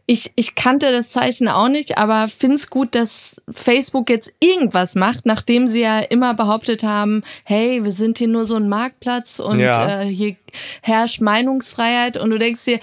ich, 0.06 0.32
ich 0.34 0.54
kannte 0.56 0.90
das 0.90 1.10
Zeichen 1.10 1.48
auch 1.48 1.68
nicht, 1.68 1.96
aber 1.96 2.26
finde 2.28 2.56
es 2.56 2.68
gut, 2.68 2.94
dass 2.94 3.40
Facebook 3.50 4.10
jetzt 4.10 4.34
irgendwas 4.40 4.94
macht, 4.94 5.26
nachdem 5.26 5.68
sie 5.68 5.80
ja 5.80 6.00
immer 6.00 6.34
behauptet 6.34 6.82
haben, 6.82 7.22
hey, 7.44 7.84
wir 7.84 7.92
sind 7.92 8.18
hier 8.18 8.28
nur 8.28 8.44
so 8.44 8.56
ein 8.56 8.68
Marktplatz 8.68 9.38
und 9.38 9.60
ja. 9.60 10.02
äh, 10.02 10.04
hier 10.04 10.36
herrscht 10.82 11.20
Meinungsfreiheit 11.20 12.16
und 12.16 12.30
du 12.30 12.38
denkst 12.38 12.64
dir, 12.64 12.80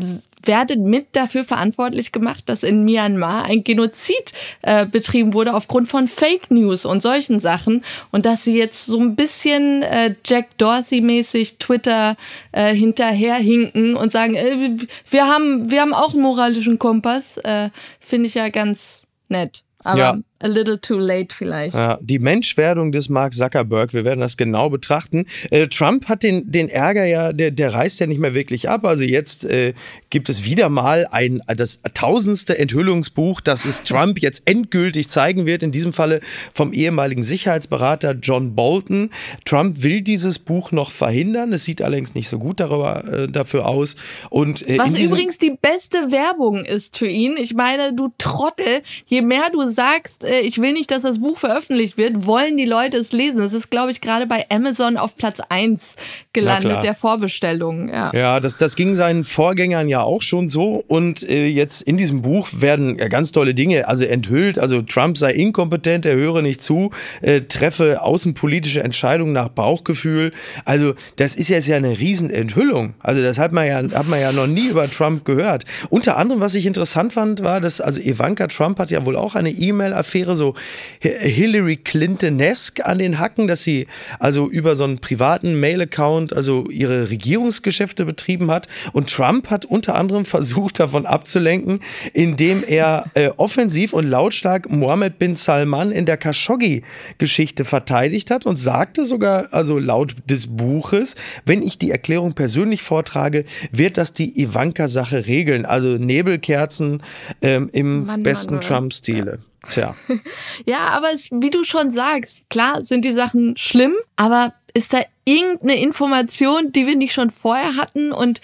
ihr, 0.00 0.22
werdet 0.44 0.80
mit 0.80 1.08
dafür 1.12 1.44
verantwortlich 1.44 2.12
gemacht, 2.12 2.48
dass 2.48 2.62
in 2.62 2.84
Myanmar 2.84 3.44
ein 3.44 3.64
Genozid 3.64 4.32
äh, 4.62 4.86
betrieben 4.86 5.34
wurde 5.34 5.54
aufgrund 5.54 5.88
von 5.88 6.08
Fake 6.08 6.50
News 6.50 6.84
und 6.84 7.02
solchen 7.02 7.40
Sachen 7.40 7.84
und 8.10 8.26
dass 8.26 8.44
sie 8.44 8.56
jetzt 8.56 8.86
so 8.86 8.98
ein 8.98 9.14
bisschen 9.14 9.82
äh, 9.82 10.14
Jack 10.24 10.58
Dorsey-mäßig 10.58 11.58
Twitter 11.58 12.16
äh, 12.52 12.74
hinterherhinken 12.74 13.96
und 13.96 14.12
sagen, 14.12 14.34
äh, 14.34 14.76
wir 15.08 15.26
haben 15.26 15.70
wir 15.70 15.80
haben 15.80 15.94
auch 15.94 16.12
einen 16.12 16.22
moralischen 16.22 16.78
Kompass, 16.78 17.36
äh, 17.38 17.70
finde 18.00 18.26
ich 18.26 18.34
ja 18.34 18.48
ganz 18.48 19.06
nett. 19.28 19.64
Aber 19.84 19.98
ja 19.98 20.18
a 20.42 20.48
little 20.48 20.80
too 20.80 20.98
late 20.98 21.34
vielleicht. 21.34 21.76
Ja, 21.76 21.98
die 22.02 22.18
Menschwerdung 22.18 22.92
des 22.92 23.08
Mark 23.08 23.34
Zuckerberg, 23.34 23.94
wir 23.94 24.04
werden 24.04 24.20
das 24.20 24.36
genau 24.36 24.70
betrachten. 24.70 25.26
Äh, 25.50 25.68
Trump 25.68 26.08
hat 26.08 26.22
den, 26.22 26.50
den 26.50 26.68
Ärger 26.68 27.04
ja, 27.04 27.32
der, 27.32 27.50
der 27.50 27.72
reißt 27.72 28.00
ja 28.00 28.06
nicht 28.06 28.18
mehr 28.18 28.34
wirklich 28.34 28.68
ab. 28.68 28.84
Also 28.84 29.04
jetzt 29.04 29.44
äh, 29.44 29.74
gibt 30.10 30.28
es 30.28 30.44
wieder 30.44 30.68
mal 30.68 31.06
ein, 31.10 31.40
das 31.46 31.80
tausendste 31.94 32.58
Enthüllungsbuch, 32.58 33.40
das 33.40 33.64
es 33.64 33.82
Trump 33.84 34.20
jetzt 34.20 34.42
endgültig 34.46 35.08
zeigen 35.08 35.46
wird. 35.46 35.62
In 35.62 35.72
diesem 35.72 35.92
Falle 35.92 36.20
vom 36.52 36.72
ehemaligen 36.72 37.22
Sicherheitsberater 37.22 38.12
John 38.12 38.54
Bolton. 38.54 39.10
Trump 39.44 39.82
will 39.82 40.00
dieses 40.00 40.38
Buch 40.38 40.72
noch 40.72 40.90
verhindern. 40.90 41.52
Es 41.52 41.64
sieht 41.64 41.82
allerdings 41.82 42.14
nicht 42.14 42.28
so 42.28 42.38
gut 42.38 42.60
darüber, 42.60 43.04
äh, 43.08 43.28
dafür 43.28 43.66
aus. 43.66 43.96
Und, 44.30 44.66
äh, 44.68 44.78
Was 44.78 44.98
übrigens 44.98 45.38
die 45.38 45.56
beste 45.60 46.10
Werbung 46.10 46.64
ist 46.64 46.98
für 46.98 47.08
ihn. 47.08 47.36
Ich 47.36 47.54
meine, 47.54 47.94
du 47.94 48.12
Trottel, 48.18 48.82
je 49.06 49.22
mehr 49.22 49.50
du 49.52 49.62
sagst, 49.62 50.24
äh, 50.24 50.31
ich 50.40 50.60
will 50.60 50.72
nicht, 50.72 50.90
dass 50.90 51.02
das 51.02 51.20
Buch 51.20 51.38
veröffentlicht 51.38 51.98
wird, 51.98 52.26
wollen 52.26 52.56
die 52.56 52.64
Leute 52.64 52.96
es 52.96 53.12
lesen. 53.12 53.38
Das 53.38 53.52
ist, 53.52 53.70
glaube 53.70 53.90
ich, 53.90 54.00
gerade 54.00 54.26
bei 54.26 54.46
Amazon 54.50 54.96
auf 54.96 55.16
Platz 55.16 55.40
1 55.48 55.96
gelandet, 56.32 56.84
der 56.84 56.94
Vorbestellung. 56.94 57.88
Ja, 57.88 58.10
ja 58.14 58.40
das, 58.40 58.56
das 58.56 58.76
ging 58.76 58.94
seinen 58.94 59.24
Vorgängern 59.24 59.88
ja 59.88 60.02
auch 60.02 60.22
schon 60.22 60.48
so. 60.48 60.84
Und 60.88 61.28
äh, 61.28 61.46
jetzt 61.46 61.82
in 61.82 61.96
diesem 61.96 62.22
Buch 62.22 62.48
werden 62.56 62.98
ja 62.98 63.08
ganz 63.08 63.32
tolle 63.32 63.54
Dinge 63.54 63.88
also 63.88 64.04
enthüllt. 64.04 64.58
Also 64.58 64.80
Trump 64.80 65.18
sei 65.18 65.32
inkompetent, 65.32 66.06
er 66.06 66.14
höre 66.14 66.42
nicht 66.42 66.62
zu, 66.62 66.90
äh, 67.20 67.42
treffe 67.42 68.02
außenpolitische 68.02 68.82
Entscheidungen 68.82 69.32
nach 69.32 69.48
Bauchgefühl. 69.48 70.32
Also 70.64 70.94
das 71.16 71.36
ist 71.36 71.48
jetzt 71.48 71.68
ja 71.68 71.76
eine 71.76 71.98
Riesenenthüllung. 71.98 72.94
Also 73.00 73.22
das 73.22 73.38
hat 73.38 73.52
man 73.52 73.66
ja, 73.66 73.76
hat 73.76 74.08
man 74.08 74.20
ja 74.20 74.32
noch 74.32 74.46
nie 74.46 74.68
über 74.68 74.90
Trump 74.90 75.24
gehört. 75.24 75.64
Unter 75.90 76.16
anderem, 76.16 76.40
was 76.40 76.54
ich 76.54 76.66
interessant 76.66 77.12
fand, 77.12 77.42
war, 77.42 77.60
dass 77.60 77.80
also 77.80 78.00
Ivanka 78.00 78.46
Trump 78.46 78.78
hat 78.78 78.90
ja 78.90 79.04
wohl 79.04 79.16
auch 79.16 79.34
eine 79.34 79.50
E-Mail-Affäre 79.50 80.21
so 80.24 80.54
Hillary 81.00 81.76
Clinton-esque 81.76 82.84
an 82.84 82.98
den 82.98 83.18
Hacken, 83.18 83.46
dass 83.48 83.62
sie 83.62 83.86
also 84.18 84.48
über 84.48 84.76
so 84.76 84.84
einen 84.84 84.98
privaten 84.98 85.58
Mail-Account 85.60 86.32
also 86.32 86.68
ihre 86.70 87.10
Regierungsgeschäfte 87.10 88.04
betrieben 88.04 88.50
hat. 88.50 88.68
Und 88.92 89.10
Trump 89.10 89.50
hat 89.50 89.64
unter 89.64 89.94
anderem 89.94 90.24
versucht, 90.24 90.80
davon 90.80 91.06
abzulenken, 91.06 91.80
indem 92.12 92.62
er 92.66 93.04
äh, 93.14 93.30
offensiv 93.36 93.92
und 93.92 94.06
lautstark 94.06 94.70
Mohammed 94.70 95.18
bin 95.18 95.34
Salman 95.34 95.90
in 95.90 96.06
der 96.06 96.16
Khashoggi-Geschichte 96.16 97.64
verteidigt 97.64 98.30
hat 98.30 98.46
und 98.46 98.56
sagte 98.56 99.04
sogar, 99.04 99.48
also 99.52 99.78
laut 99.78 100.14
des 100.28 100.46
Buches, 100.46 101.16
wenn 101.44 101.62
ich 101.62 101.78
die 101.78 101.90
Erklärung 101.90 102.34
persönlich 102.34 102.82
vortrage, 102.82 103.44
wird 103.70 103.98
das 103.98 104.12
die 104.12 104.40
Ivanka-Sache 104.40 105.26
regeln. 105.26 105.66
Also 105.66 105.98
Nebelkerzen 105.98 107.02
ähm, 107.40 107.68
im 107.72 108.06
Mann, 108.06 108.22
besten 108.22 108.60
Trump-Stile. 108.60 109.38
Ja. 109.42 109.51
Tja. 109.68 109.94
ja, 110.66 110.88
aber 110.88 111.12
es, 111.12 111.30
wie 111.30 111.50
du 111.50 111.64
schon 111.64 111.90
sagst, 111.90 112.40
klar 112.50 112.82
sind 112.82 113.04
die 113.04 113.12
Sachen 113.12 113.56
schlimm, 113.56 113.94
aber 114.16 114.54
ist 114.74 114.92
da 114.92 115.00
irgendeine 115.24 115.80
Information, 115.80 116.72
die 116.72 116.86
wir 116.86 116.96
nicht 116.96 117.12
schon 117.12 117.30
vorher 117.30 117.76
hatten? 117.76 118.12
Und 118.12 118.40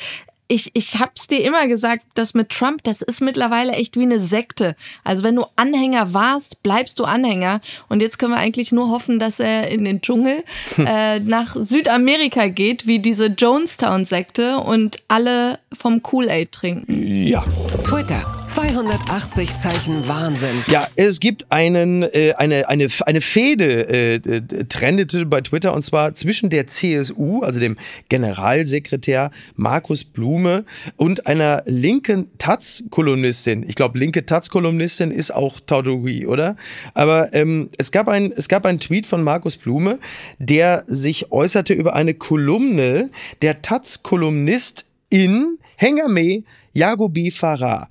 ich, 0.49 0.71
ich 0.73 0.99
hab's 0.99 1.27
dir 1.27 1.45
immer 1.45 1.69
gesagt, 1.69 2.07
das 2.15 2.33
mit 2.33 2.49
Trump, 2.49 2.83
das 2.83 3.03
ist 3.03 3.21
mittlerweile 3.21 3.73
echt 3.73 3.97
wie 3.99 4.03
eine 4.03 4.19
Sekte. 4.19 4.77
Also 5.05 5.23
wenn 5.23 5.37
du 5.37 5.45
Anhänger 5.57 6.15
warst, 6.15 6.63
bleibst 6.63 6.99
du 6.99 7.05
Anhänger. 7.05 7.61
Und 7.89 8.01
jetzt 8.01 8.19
können 8.19 8.33
wir 8.33 8.39
eigentlich 8.39 8.73
nur 8.73 8.89
hoffen, 8.91 9.19
dass 9.19 9.41
er 9.41 9.69
in 9.69 9.85
den 9.85 10.01
Dschungel 10.01 10.43
äh, 10.79 11.21
nach 11.21 11.55
Südamerika 11.55 12.49
geht, 12.49 12.87
wie 12.87 12.99
diese 12.99 13.27
Jonestown-Sekte 13.27 14.59
und 14.59 14.97
alle 15.09 15.59
vom 15.73 16.03
Kool-Aid 16.03 16.51
trinken. 16.51 17.27
Ja. 17.27 17.45
Twitter. 17.89 18.23
280 18.47 19.49
Zeichen 19.57 20.07
Wahnsinn. 20.07 20.63
Ja, 20.67 20.89
es 20.97 21.21
gibt 21.21 21.47
einen, 21.51 22.03
äh, 22.03 22.35
eine, 22.37 22.69
eine, 22.69 22.89
eine 23.07 23.21
Fehde, 23.23 23.89
äh, 23.89 24.21
trendete 24.69 25.25
bei 25.25 25.41
Twitter, 25.41 25.73
und 25.73 25.85
zwar 25.87 26.15
zwischen 26.15 26.51
der 26.51 26.67
CSU, 26.67 27.41
also 27.41 27.61
dem 27.61 27.79
Generalsekretär 28.11 29.31
Markus 29.57 30.05
Blume, 30.05 30.67
und 30.97 31.27
einer 31.27 31.63
linken 31.65 32.31
Taz-Kolumnistin. 32.37 33.65
Ich 33.67 33.75
glaube, 33.75 33.99
linke 33.99 34.27
Taz-Kolumnistin 34.27 35.11
ist 35.11 35.35
auch 35.35 35.59
Tautologie, 35.61 36.27
oder? 36.27 36.57
Aber 36.93 37.33
ähm, 37.33 37.71
es, 37.79 37.91
gab 37.91 38.09
ein, 38.09 38.33
es 38.33 38.49
gab 38.49 38.67
einen 38.67 38.81
Tweet 38.81 39.07
von 39.07 39.23
Markus 39.23 39.57
Blume, 39.57 39.99
der 40.39 40.85
sich 40.89 41.33
äußerte 41.33 41.73
über 41.73 41.95
eine 41.95 42.13
Kolumne 42.13 43.09
der 43.41 43.63
Taz-Kolumnist 43.63 44.85
in 45.11 45.59
Hengame 45.77 46.45
Jagobi 46.73 47.31
Farah. 47.31 47.89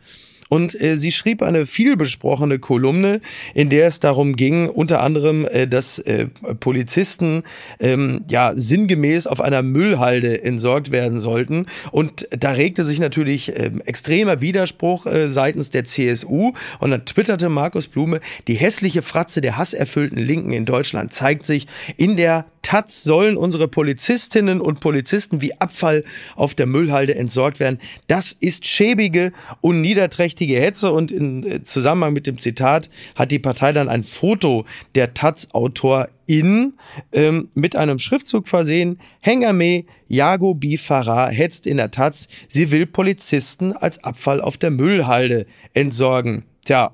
Und 0.50 0.80
äh, 0.82 0.98
sie 0.98 1.12
schrieb 1.12 1.42
eine 1.42 1.66
vielbesprochene 1.66 2.60
Kolumne, 2.60 3.20
in 3.54 3.70
der 3.70 3.88
es 3.88 4.00
darum 4.00 4.36
ging, 4.36 4.70
unter 4.70 5.02
anderem, 5.02 5.46
äh, 5.46 5.68
dass 5.68 6.00
äh, 6.00 6.28
Polizisten 6.60 7.44
ähm, 7.80 8.22
ja 8.30 8.54
sinngemäß 8.56 9.28
auf 9.28 9.42
einer 9.42 9.62
Müllhalde 9.62 10.44
entsorgt 10.44 10.92
werden 10.92 11.20
sollten. 11.20 11.66
Und 11.92 12.28
da 12.32 12.52
regte 12.52 12.84
sich 12.84 13.00
natürlich 13.00 13.50
äh, 13.50 13.72
extremer 13.86 14.42
Widerspruch 14.42 15.06
äh, 15.06 15.30
seitens 15.30 15.70
der 15.72 15.86
CSU. 15.86 16.54
Und 16.80 16.92
dann 16.92 17.06
twitterte 17.06 17.50
Markus 17.50 17.88
Blume, 17.88 18.20
die 18.48 18.56
hässliche 18.56 19.02
Fratze 19.02 19.42
der 19.42 19.58
hasserfüllten 19.58 20.18
Linken 20.18 20.54
in 20.54 20.66
Deutschland 20.66 21.14
zeigt 21.14 21.46
sich 21.46 21.68
in 21.98 22.16
der 22.16 22.46
Taz 22.68 23.06
sollen 23.06 23.38
unsere 23.38 23.70
Polizistinnen 23.70 24.60
und 24.60 24.82
Polizisten 24.82 25.40
wie 25.40 25.58
Abfall 25.58 26.04
auf 26.36 26.54
der 26.54 26.66
Müllhalde 26.66 27.16
entsorgt 27.16 27.62
werden. 27.62 27.80
Das 28.08 28.34
ist 28.34 28.68
schäbige 28.68 29.32
und 29.62 29.80
niederträchtige 29.80 30.60
Hetze 30.60 30.92
und 30.92 31.10
in 31.10 31.44
äh, 31.46 31.64
Zusammenhang 31.64 32.12
mit 32.12 32.28
dem 32.28 32.40
Zitat 32.40 32.90
hat 33.16 33.32
die 33.32 33.40
Partei 33.40 33.72
dann 33.72 33.88
ein 33.88 34.04
Foto 34.04 34.66
der 34.96 35.14
Taz-Autor 35.14 36.10
in 36.26 36.74
ähm, 37.14 37.48
mit 37.54 37.78
einem 37.78 38.00
Schriftzug 38.00 38.50
versehen. 38.50 39.00
Hengame 39.22 39.86
Jago 40.10 40.54
Bifara 40.54 41.30
hetzt 41.30 41.68
in 41.68 41.78
der 41.78 41.92
Taz. 41.92 42.28
Sie 42.50 42.70
will 42.70 42.86
Polizisten 42.86 43.72
als 43.72 44.04
Abfall 44.04 44.42
auf 44.42 44.58
der 44.58 44.72
Müllhalde 44.72 45.46
entsorgen. 45.74 46.44
Tja, 46.66 46.92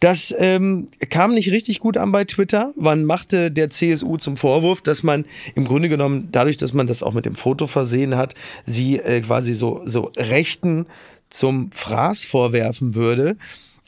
das 0.00 0.34
ähm, 0.38 0.88
kam 1.08 1.34
nicht 1.34 1.50
richtig 1.50 1.80
gut 1.80 1.96
an 1.96 2.12
bei 2.12 2.24
Twitter. 2.24 2.72
Man 2.76 3.04
machte 3.04 3.50
der 3.50 3.70
CSU 3.70 4.16
zum 4.16 4.36
Vorwurf, 4.36 4.82
dass 4.82 5.02
man 5.02 5.24
im 5.54 5.64
Grunde 5.64 5.88
genommen, 5.88 6.28
dadurch, 6.32 6.56
dass 6.56 6.72
man 6.72 6.86
das 6.86 7.02
auch 7.02 7.12
mit 7.12 7.26
dem 7.26 7.34
Foto 7.34 7.66
versehen 7.66 8.16
hat, 8.16 8.34
sie 8.64 8.98
äh, 8.98 9.20
quasi 9.20 9.54
so, 9.54 9.82
so 9.84 10.12
Rechten 10.16 10.86
zum 11.28 11.70
Fraß 11.72 12.24
vorwerfen 12.24 12.94
würde. 12.94 13.36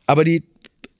Aber 0.07 0.25
die 0.25 0.43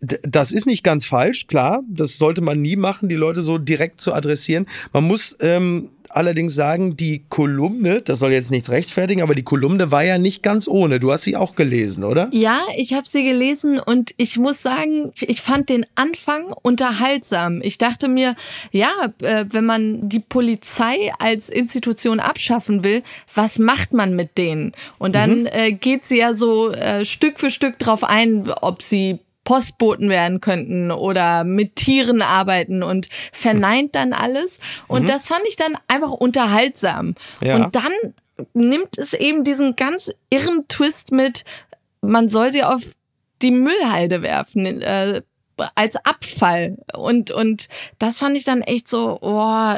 das 0.03 0.51
ist 0.51 0.67
nicht 0.67 0.83
ganz 0.83 1.05
falsch, 1.05 1.47
klar. 1.47 1.83
Das 1.89 2.17
sollte 2.17 2.41
man 2.41 2.61
nie 2.61 2.75
machen, 2.75 3.09
die 3.09 3.15
Leute 3.15 3.41
so 3.41 3.57
direkt 3.57 4.01
zu 4.01 4.13
adressieren. 4.13 4.67
Man 4.93 5.05
muss 5.05 5.37
ähm, 5.39 5.91
allerdings 6.13 6.55
sagen, 6.55 6.97
die 6.97 7.25
Kolumne, 7.29 8.03
das 8.03 8.19
soll 8.19 8.33
jetzt 8.33 8.51
nichts 8.51 8.71
rechtfertigen, 8.71 9.23
aber 9.23 9.35
die 9.35 9.43
Kolumne 9.43 9.91
war 9.91 10.05
ja 10.05 10.19
nicht 10.19 10.43
ganz 10.43 10.69
ohne. 10.69 11.01
Du 11.01 11.13
hast 11.13 11.23
sie 11.23 11.37
auch 11.37 11.55
gelesen, 11.55 12.05
oder? 12.05 12.29
Ja, 12.33 12.61
ich 12.77 12.95
habe 12.95 13.09
sie 13.09 13.25
gelesen 13.25 13.79
und 13.79 14.13
ich 14.17 14.39
muss 14.39 14.63
sagen, 14.63 15.13
ich 15.21 15.41
fand 15.41 15.69
den 15.69 15.87
Anfang 15.95 16.53
unterhaltsam. 16.63 17.61
Ich 17.63 17.79
dachte 17.79 18.09
mir, 18.09 18.35
ja, 18.71 18.91
äh, 19.23 19.47
wenn 19.51 19.65
man 19.65 20.09
die 20.09 20.21
Polizei 20.21 21.13
als 21.19 21.49
Institution 21.49 22.21
abschaffen 22.21 22.85
will, 22.85 23.03
was 23.35 23.59
macht 23.59 23.93
man 23.93 24.15
mit 24.15 24.39
denen? 24.39 24.73
Und 24.99 25.15
dann 25.15 25.41
mhm. 25.41 25.47
äh, 25.47 25.73
geht 25.73 26.05
sie 26.05 26.19
ja 26.19 26.35
so 26.35 26.71
äh, 26.71 27.05
Stück 27.05 27.39
für 27.39 27.51
Stück 27.51 27.79
drauf 27.79 28.05
ein, 28.05 28.49
ob 28.61 28.83
sie 28.83 29.19
Postboten 29.45 30.09
werden 30.09 30.41
könnten 30.41 30.91
oder 30.91 31.45
mit 31.45 31.77
Tieren 31.77 32.23
arbeiten 32.23 32.83
und 32.83 33.09
verneint 33.33 33.95
dann 33.95 34.13
alles. 34.13 34.61
Und 34.89 35.03
mhm. 35.03 35.07
das 35.09 35.27
fand 35.27 35.43
ich 35.49 35.57
dann 35.57 35.77
einfach 35.89 36.13
unterhaltsam. 36.13 37.15
Ja. 37.41 37.57
Und 37.57 37.75
dann 37.75 37.93
nimmt 38.55 38.99
es 38.99 39.15
eben 39.15 39.45
diesen 39.45 39.77
ganz 39.77 40.13
irren 40.31 40.67
Twist 40.69 41.13
mit, 41.13 41.45
man 42.01 42.29
soll 42.29 42.53
sie 42.53 42.65
auf 42.65 42.83
die 43.43 43.51
Müllhalde 43.51 44.23
werfen. 44.23 44.83
Äh, 44.83 45.23
als 45.75 45.97
Abfall. 46.05 46.79
Und, 46.95 47.31
und 47.31 47.69
das 47.99 48.19
fand 48.19 48.37
ich 48.37 48.45
dann 48.45 48.63
echt 48.63 48.89
so, 48.89 49.19
oh, 49.21 49.75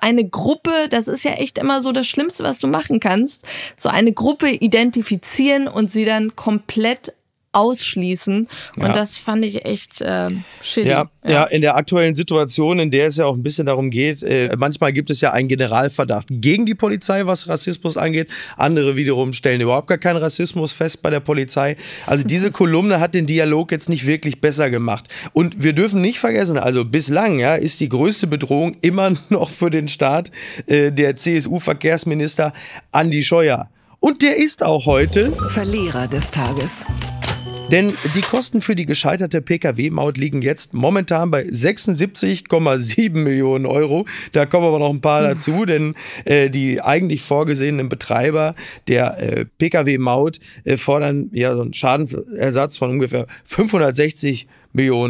eine 0.00 0.28
Gruppe, 0.28 0.88
das 0.90 1.08
ist 1.08 1.24
ja 1.24 1.32
echt 1.32 1.58
immer 1.58 1.82
so 1.82 1.92
das 1.92 2.06
Schlimmste, 2.06 2.42
was 2.44 2.58
du 2.58 2.66
machen 2.66 3.00
kannst. 3.00 3.44
So 3.76 3.88
eine 3.88 4.12
Gruppe 4.12 4.50
identifizieren 4.50 5.68
und 5.68 5.90
sie 5.90 6.04
dann 6.04 6.34
komplett 6.34 7.14
ausschließen. 7.52 8.48
Und 8.76 8.82
ja. 8.82 8.92
das 8.92 9.18
fand 9.18 9.44
ich 9.44 9.64
echt 9.64 10.00
äh, 10.00 10.30
shitty. 10.62 10.88
Ja, 10.88 11.10
ja, 11.24 11.30
ja. 11.30 11.44
in 11.44 11.60
der 11.60 11.76
aktuellen 11.76 12.14
Situation, 12.14 12.78
in 12.78 12.90
der 12.90 13.06
es 13.06 13.16
ja 13.16 13.26
auch 13.26 13.34
ein 13.34 13.42
bisschen 13.42 13.66
darum 13.66 13.90
geht, 13.90 14.22
äh, 14.22 14.54
manchmal 14.56 14.92
gibt 14.92 15.10
es 15.10 15.20
ja 15.20 15.32
einen 15.32 15.48
Generalverdacht 15.48 16.26
gegen 16.30 16.66
die 16.66 16.74
Polizei, 16.74 17.26
was 17.26 17.48
Rassismus 17.48 17.96
angeht. 17.96 18.28
Andere 18.56 18.96
wiederum 18.96 19.32
stellen 19.32 19.60
überhaupt 19.60 19.88
gar 19.88 19.98
keinen 19.98 20.16
Rassismus 20.16 20.72
fest 20.72 21.02
bei 21.02 21.10
der 21.10 21.20
Polizei. 21.20 21.76
Also 22.06 22.26
diese 22.26 22.50
Kolumne 22.62 23.00
hat 23.00 23.14
den 23.14 23.26
Dialog 23.26 23.70
jetzt 23.70 23.88
nicht 23.88 24.06
wirklich 24.06 24.40
besser 24.40 24.70
gemacht. 24.70 25.06
Und 25.32 25.62
wir 25.62 25.74
dürfen 25.74 26.00
nicht 26.00 26.18
vergessen, 26.18 26.58
also 26.58 26.84
bislang 26.84 27.38
ja, 27.38 27.54
ist 27.54 27.80
die 27.80 27.88
größte 27.88 28.26
Bedrohung 28.26 28.76
immer 28.80 29.12
noch 29.28 29.50
für 29.50 29.70
den 29.70 29.88
Staat 29.88 30.30
äh, 30.66 30.90
der 30.90 31.16
CSU-Verkehrsminister 31.16 32.52
Andi 32.92 33.22
Scheuer. 33.22 33.68
Und 34.00 34.22
der 34.22 34.36
ist 34.36 34.64
auch 34.64 34.86
heute 34.86 35.30
Verlierer 35.50 36.08
des 36.08 36.30
Tages. 36.30 36.84
Denn 37.72 37.92
die 38.14 38.20
Kosten 38.20 38.60
für 38.60 38.76
die 38.76 38.86
gescheiterte 38.86 39.40
Pkw-Maut 39.40 40.18
liegen 40.18 40.42
jetzt 40.42 40.74
momentan 40.74 41.30
bei 41.30 41.42
76,7 41.42 43.10
Millionen 43.12 43.66
Euro. 43.66 44.06
Da 44.32 44.46
kommen 44.46 44.66
aber 44.66 44.78
noch 44.78 44.90
ein 44.90 45.00
paar 45.00 45.22
dazu, 45.34 45.64
denn 45.64 45.94
äh, 46.24 46.50
die 46.50 46.80
eigentlich 46.80 47.22
vorgesehenen 47.22 47.88
Betreiber 47.88 48.54
der 48.86 49.18
äh, 49.18 49.46
Pkw-Maut 49.58 50.38
äh, 50.64 50.76
fordern 50.76 51.30
ja 51.32 51.56
so 51.56 51.62
einen 51.62 51.72
Schadenersatz 51.72 52.76
von 52.76 52.90
ungefähr 52.90 53.26
560 53.46 54.46
Millionen 54.46 54.61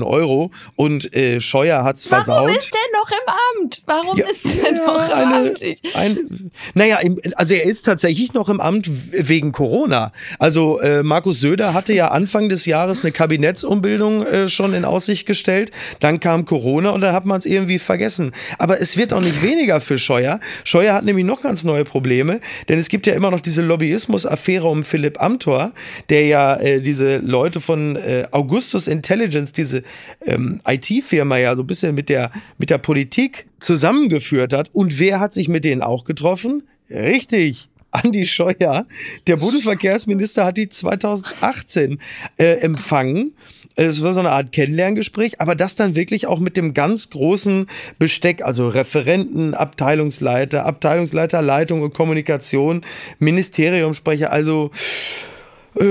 Euro 0.02 0.50
und 0.76 1.14
äh, 1.14 1.40
Scheuer 1.40 1.84
hat's 1.84 2.06
versaut. 2.06 2.36
Warum 2.36 2.56
ist 2.56 2.72
der 2.72 2.80
noch 2.98 3.10
im 3.10 3.62
Amt? 3.62 3.82
Warum 3.86 4.18
Ja, 4.18 4.26
ist 4.28 4.44
der 4.44 4.72
ja, 4.72 4.86
noch 4.86 4.94
im 4.94 5.12
eine, 5.12 5.50
Amt? 5.50 5.62
Ich, 5.62 5.96
ein, 5.96 6.50
naja, 6.74 6.98
also 7.36 7.54
er 7.54 7.64
ist 7.64 7.82
tatsächlich 7.82 8.32
noch 8.34 8.48
im 8.48 8.60
Amt 8.60 8.90
wegen 9.12 9.52
Corona. 9.52 10.12
Also 10.38 10.80
äh, 10.80 11.02
Markus 11.02 11.40
Söder 11.40 11.74
hatte 11.74 11.94
ja 11.94 12.08
Anfang 12.08 12.48
des 12.48 12.66
Jahres 12.66 13.02
eine 13.02 13.12
Kabinettsumbildung 13.12 14.26
äh, 14.26 14.48
schon 14.48 14.74
in 14.74 14.84
Aussicht 14.84 15.26
gestellt. 15.26 15.70
Dann 16.00 16.20
kam 16.20 16.44
Corona 16.44 16.90
und 16.90 17.00
dann 17.00 17.14
hat 17.14 17.26
man 17.26 17.38
es 17.38 17.46
irgendwie 17.46 17.78
vergessen. 17.78 18.32
Aber 18.58 18.80
es 18.80 18.96
wird 18.96 19.12
auch 19.12 19.20
nicht 19.20 19.42
weniger 19.42 19.80
für 19.80 19.98
Scheuer. 19.98 20.40
Scheuer 20.64 20.94
hat 20.94 21.04
nämlich 21.04 21.24
noch 21.24 21.42
ganz 21.42 21.64
neue 21.64 21.84
Probleme, 21.84 22.40
denn 22.68 22.78
es 22.78 22.88
gibt 22.88 23.06
ja 23.06 23.14
immer 23.14 23.30
noch 23.30 23.40
diese 23.40 23.62
Lobbyismus-Affäre 23.62 24.68
um 24.68 24.84
Philipp 24.84 25.20
Amthor, 25.20 25.72
der 26.10 26.26
ja 26.26 26.56
äh, 26.56 26.80
diese 26.80 27.18
Leute 27.18 27.60
von 27.60 27.96
äh, 27.96 28.26
Augustus 28.30 28.88
Intelligence, 28.88 29.51
diese 29.56 29.82
ähm, 30.24 30.60
IT-Firma 30.66 31.38
ja 31.38 31.54
so 31.56 31.62
ein 31.62 31.66
bisschen 31.66 31.94
mit 31.94 32.08
der, 32.08 32.30
mit 32.58 32.70
der 32.70 32.78
Politik 32.78 33.46
zusammengeführt 33.60 34.52
hat. 34.52 34.70
Und 34.72 34.98
wer 34.98 35.20
hat 35.20 35.34
sich 35.34 35.48
mit 35.48 35.64
denen 35.64 35.82
auch 35.82 36.04
getroffen? 36.04 36.62
Richtig. 36.90 37.68
Andi 37.92 38.26
Scheuer, 38.26 38.86
der 39.26 39.36
Bundesverkehrsminister, 39.36 40.46
hat 40.46 40.56
die 40.56 40.68
2018 40.68 42.00
äh, 42.38 42.44
empfangen. 42.60 43.34
Es 43.76 44.02
war 44.02 44.14
so 44.14 44.20
eine 44.20 44.30
Art 44.30 44.52
Kennenlerngespräch, 44.52 45.40
aber 45.40 45.54
das 45.54 45.76
dann 45.76 45.94
wirklich 45.94 46.26
auch 46.26 46.40
mit 46.40 46.56
dem 46.56 46.72
ganz 46.72 47.10
großen 47.10 47.66
Besteck, 47.98 48.42
also 48.42 48.68
Referenten, 48.68 49.54
Abteilungsleiter, 49.54 50.64
Abteilungsleiter 50.64 51.42
Leitung 51.42 51.82
und 51.82 51.94
Kommunikation, 51.94 52.82
Ministeriumsprecher, 53.18 54.32
also 54.32 54.70
äh, 55.78 55.84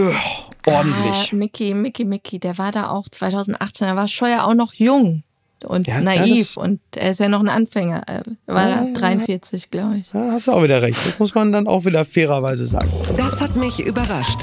ordentlich. 0.66 1.30
Ah, 1.32 1.36
Mickey, 1.36 1.74
Mickey, 1.74 2.06
Mickey, 2.06 2.40
der 2.40 2.58
war 2.58 2.72
da 2.72 2.90
auch 2.90 3.08
2018, 3.10 3.88
da 3.88 3.96
war 3.96 4.08
Scheuer 4.08 4.44
auch 4.46 4.54
noch 4.54 4.74
jung 4.74 5.24
und 5.66 5.88
Ja, 5.88 5.96
ja, 5.96 6.02
naiv 6.02 6.48
das- 6.56 6.58
und 6.58 6.80
er 6.96 7.12
ist 7.12 7.20
ja 7.20 7.30
noch 7.30 7.40
ein 7.40 7.50
Anfänger. 7.50 8.04
Er 8.08 8.24
war 8.48 8.70
Ja, 8.70 8.86
da 8.94 9.00
43, 9.00 9.70
glaube 9.72 9.98
ich. 9.98 10.10
Da 10.12 10.32
hast 10.32 10.48
du 10.48 10.52
auch 10.54 10.64
wieder 10.64 10.82
recht. 10.82 11.00
Das 11.06 11.20
muss 11.20 11.36
man 11.36 11.52
dann 11.52 11.68
auch 11.68 11.86
wieder 11.86 12.04
fairerweise 12.06 12.66
sagen. 12.66 12.90
Das 13.18 13.40
hat 13.42 13.56
mich 13.56 13.80
überrascht. 13.80 14.40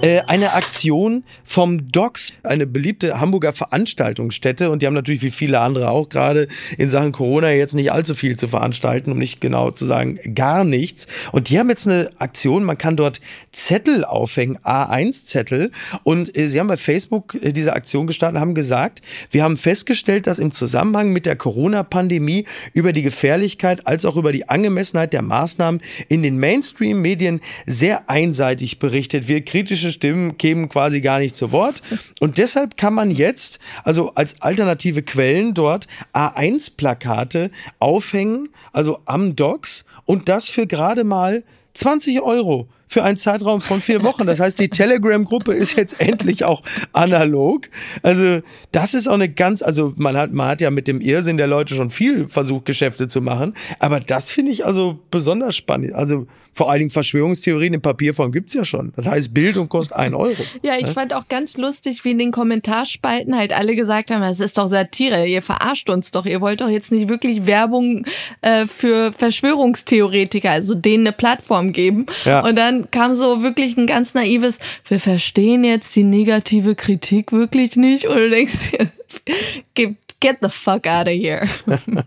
Äh, 0.00 0.20
eine 0.28 0.52
Aktion 0.52 1.24
vom 1.44 1.90
DOCS, 1.90 2.32
eine 2.44 2.68
beliebte 2.68 3.18
Hamburger 3.18 3.52
Veranstaltungsstätte. 3.52 4.70
Und 4.70 4.80
die 4.80 4.86
haben 4.86 4.94
natürlich 4.94 5.22
wie 5.22 5.32
viele 5.32 5.58
andere 5.58 5.90
auch 5.90 6.08
gerade 6.08 6.46
in 6.76 6.88
Sachen 6.88 7.10
Corona 7.10 7.50
jetzt 7.50 7.74
nicht 7.74 7.90
allzu 7.90 8.14
viel 8.14 8.36
zu 8.36 8.46
veranstalten, 8.46 9.10
um 9.10 9.18
nicht 9.18 9.40
genau 9.40 9.72
zu 9.72 9.84
sagen, 9.86 10.20
gar 10.36 10.62
nichts. 10.62 11.08
Und 11.32 11.50
die 11.50 11.58
haben 11.58 11.68
jetzt 11.68 11.88
eine 11.88 12.12
Aktion, 12.18 12.62
man 12.62 12.78
kann 12.78 12.96
dort 12.96 13.20
Zettel 13.50 14.04
aufhängen, 14.04 14.58
A1-Zettel. 14.58 15.72
Und 16.04 16.36
äh, 16.38 16.46
sie 16.46 16.60
haben 16.60 16.68
bei 16.68 16.76
Facebook 16.76 17.34
äh, 17.42 17.52
diese 17.52 17.72
Aktion 17.72 18.06
gestartet 18.06 18.40
haben 18.40 18.54
gesagt, 18.54 19.02
wir 19.32 19.42
haben 19.42 19.56
festgestellt, 19.56 20.28
dass 20.28 20.38
im 20.38 20.52
Zusammenhang 20.52 21.12
mit 21.12 21.26
der 21.26 21.34
Corona-Pandemie 21.34 22.44
über 22.72 22.92
die 22.92 23.02
Gefährlichkeit 23.02 23.84
als 23.88 24.04
auch 24.04 24.14
über 24.14 24.30
die 24.30 24.48
Angemessenheit 24.48 25.12
der 25.12 25.22
Maßnahmen 25.22 25.80
in 26.08 26.22
den 26.22 26.38
Mainstream-Medien 26.38 27.40
sehr 27.66 28.08
einseitig 28.08 28.78
berichtet 28.78 29.26
wird. 29.26 29.46
Kritische 29.46 29.87
Stimmen 29.92 30.38
kämen 30.38 30.68
quasi 30.68 31.00
gar 31.00 31.18
nicht 31.18 31.36
zu 31.36 31.52
Wort. 31.52 31.82
Und 32.20 32.38
deshalb 32.38 32.76
kann 32.76 32.94
man 32.94 33.10
jetzt, 33.10 33.58
also 33.84 34.12
als 34.14 34.40
alternative 34.40 35.02
Quellen 35.02 35.54
dort 35.54 35.86
A1-Plakate 36.12 37.50
aufhängen, 37.78 38.48
also 38.72 39.00
am 39.04 39.36
Docs 39.36 39.84
und 40.04 40.28
das 40.28 40.48
für 40.48 40.66
gerade 40.66 41.04
mal 41.04 41.44
20 41.74 42.22
Euro 42.22 42.68
für 42.88 43.04
einen 43.04 43.16
Zeitraum 43.16 43.60
von 43.60 43.80
vier 43.80 44.02
Wochen. 44.02 44.26
Das 44.26 44.40
heißt, 44.40 44.58
die 44.58 44.68
Telegram-Gruppe 44.68 45.52
ist 45.52 45.76
jetzt 45.76 46.00
endlich 46.00 46.44
auch 46.44 46.62
analog. 46.92 47.68
Also 48.02 48.40
das 48.72 48.94
ist 48.94 49.08
auch 49.08 49.14
eine 49.14 49.28
ganz, 49.28 49.62
also 49.62 49.92
man 49.96 50.16
hat, 50.16 50.32
man 50.32 50.48
hat 50.48 50.60
ja 50.60 50.70
mit 50.70 50.88
dem 50.88 51.00
Irrsinn 51.00 51.36
der 51.36 51.46
Leute 51.46 51.74
schon 51.74 51.90
viel 51.90 52.28
versucht, 52.28 52.64
Geschäfte 52.64 53.08
zu 53.08 53.20
machen. 53.20 53.54
Aber 53.78 54.00
das 54.00 54.30
finde 54.30 54.52
ich 54.52 54.64
also 54.64 54.98
besonders 55.10 55.56
spannend. 55.56 55.94
Also 55.94 56.26
vor 56.58 56.70
allen 56.70 56.80
Dingen 56.80 56.90
Verschwörungstheorien 56.90 57.74
in 57.74 57.80
Papierform 57.80 58.32
gibt's 58.32 58.52
ja 58.52 58.64
schon. 58.64 58.92
Das 58.96 59.06
heißt, 59.06 59.32
Bildung 59.32 59.68
kostet 59.68 59.96
ein 59.96 60.12
Euro. 60.12 60.42
Ja, 60.62 60.76
ich 60.76 60.88
fand 60.88 61.14
auch 61.14 61.28
ganz 61.28 61.56
lustig, 61.56 62.04
wie 62.04 62.10
in 62.10 62.18
den 62.18 62.32
Kommentarspalten 62.32 63.36
halt 63.36 63.52
alle 63.52 63.76
gesagt 63.76 64.10
haben, 64.10 64.22
das 64.22 64.40
ist 64.40 64.58
doch 64.58 64.66
Satire, 64.66 65.24
ihr 65.26 65.40
verarscht 65.40 65.88
uns 65.88 66.10
doch, 66.10 66.26
ihr 66.26 66.40
wollt 66.40 66.60
doch 66.60 66.68
jetzt 66.68 66.90
nicht 66.90 67.08
wirklich 67.08 67.46
Werbung 67.46 68.04
äh, 68.40 68.66
für 68.66 69.12
Verschwörungstheoretiker, 69.12 70.50
also 70.50 70.74
denen 70.74 71.06
eine 71.06 71.12
Plattform 71.16 71.72
geben. 71.72 72.06
Ja. 72.24 72.40
Und 72.40 72.56
dann 72.56 72.77
kam 72.90 73.14
so 73.14 73.42
wirklich 73.42 73.76
ein 73.76 73.86
ganz 73.86 74.14
naives, 74.14 74.58
wir 74.86 75.00
verstehen 75.00 75.64
jetzt 75.64 75.94
die 75.96 76.04
negative 76.04 76.74
Kritik 76.74 77.32
wirklich 77.32 77.76
nicht. 77.76 78.06
Und 78.06 78.16
du 78.16 78.30
denkst 78.30 78.70
dir, 78.70 78.90
get, 79.74 79.96
get 80.20 80.38
the 80.42 80.48
fuck 80.48 80.86
out 80.86 81.06
of 81.06 81.14
here. 81.14 81.42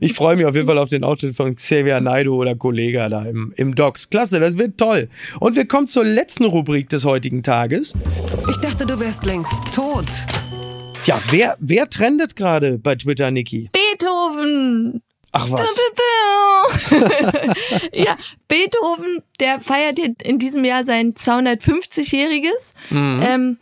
Ich 0.00 0.12
freue 0.12 0.36
mich 0.36 0.44
auf 0.46 0.54
jeden 0.54 0.66
Fall 0.66 0.78
auf 0.78 0.90
den 0.90 1.04
Auftritt 1.04 1.34
von 1.34 1.54
Xavier 1.54 2.00
Naidu 2.00 2.34
oder 2.34 2.54
Kollega 2.54 3.08
da 3.08 3.24
im, 3.24 3.52
im 3.56 3.74
Docs. 3.74 4.10
Klasse, 4.10 4.38
das 4.40 4.58
wird 4.58 4.78
toll. 4.78 5.08
Und 5.40 5.56
wir 5.56 5.66
kommen 5.66 5.88
zur 5.88 6.04
letzten 6.04 6.44
Rubrik 6.44 6.88
des 6.88 7.04
heutigen 7.04 7.42
Tages. 7.42 7.94
Ich 8.50 8.56
dachte, 8.56 8.86
du 8.86 9.00
wärst 9.00 9.24
längst 9.24 9.52
tot. 9.74 10.06
Ja, 11.06 11.18
wer, 11.30 11.56
wer 11.60 11.88
trendet 11.88 12.36
gerade 12.36 12.78
bei 12.78 12.94
Twitter, 12.94 13.30
Niki? 13.30 13.70
Beethoven! 13.72 15.02
Ach 15.32 15.50
was. 15.50 15.78
ja, 17.92 18.16
Beethoven, 18.48 19.22
der 19.38 19.60
feiert 19.60 19.98
jetzt 19.98 20.22
in 20.22 20.38
diesem 20.38 20.64
Jahr 20.64 20.84
sein 20.84 21.14
250-jähriges. 21.14 22.74
Ähm, 23.22 23.58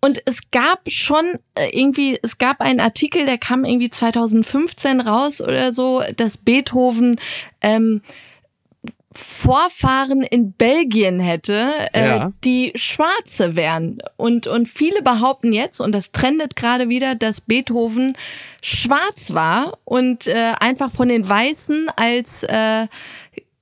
und 0.00 0.22
es 0.26 0.50
gab 0.50 0.90
schon 0.90 1.38
äh, 1.54 1.70
irgendwie, 1.72 2.18
es 2.22 2.38
gab 2.38 2.60
einen 2.60 2.80
Artikel, 2.80 3.26
der 3.26 3.38
kam 3.38 3.64
irgendwie 3.64 3.90
2015 3.90 5.00
raus 5.00 5.40
oder 5.40 5.72
so, 5.72 6.02
dass 6.16 6.38
Beethoven 6.38 7.18
ähm, 7.60 8.02
Vorfahren 9.18 10.22
in 10.22 10.52
Belgien 10.52 11.20
hätte, 11.20 11.70
äh, 11.92 12.06
Ja. 12.06 12.32
die 12.44 12.72
Schwarze 12.74 13.56
wären. 13.56 13.98
Und, 14.16 14.46
und 14.46 14.68
viele 14.68 15.02
behaupten 15.02 15.52
jetzt, 15.52 15.80
und 15.80 15.94
das 15.94 16.12
trendet 16.12 16.56
gerade 16.56 16.88
wieder, 16.88 17.14
dass 17.14 17.40
Beethoven 17.40 18.16
schwarz 18.62 19.32
war 19.34 19.78
und 19.84 20.26
äh, 20.26 20.52
einfach 20.60 20.90
von 20.90 21.08
den 21.08 21.28
Weißen 21.28 21.88
als 21.96 22.42
äh, 22.44 22.86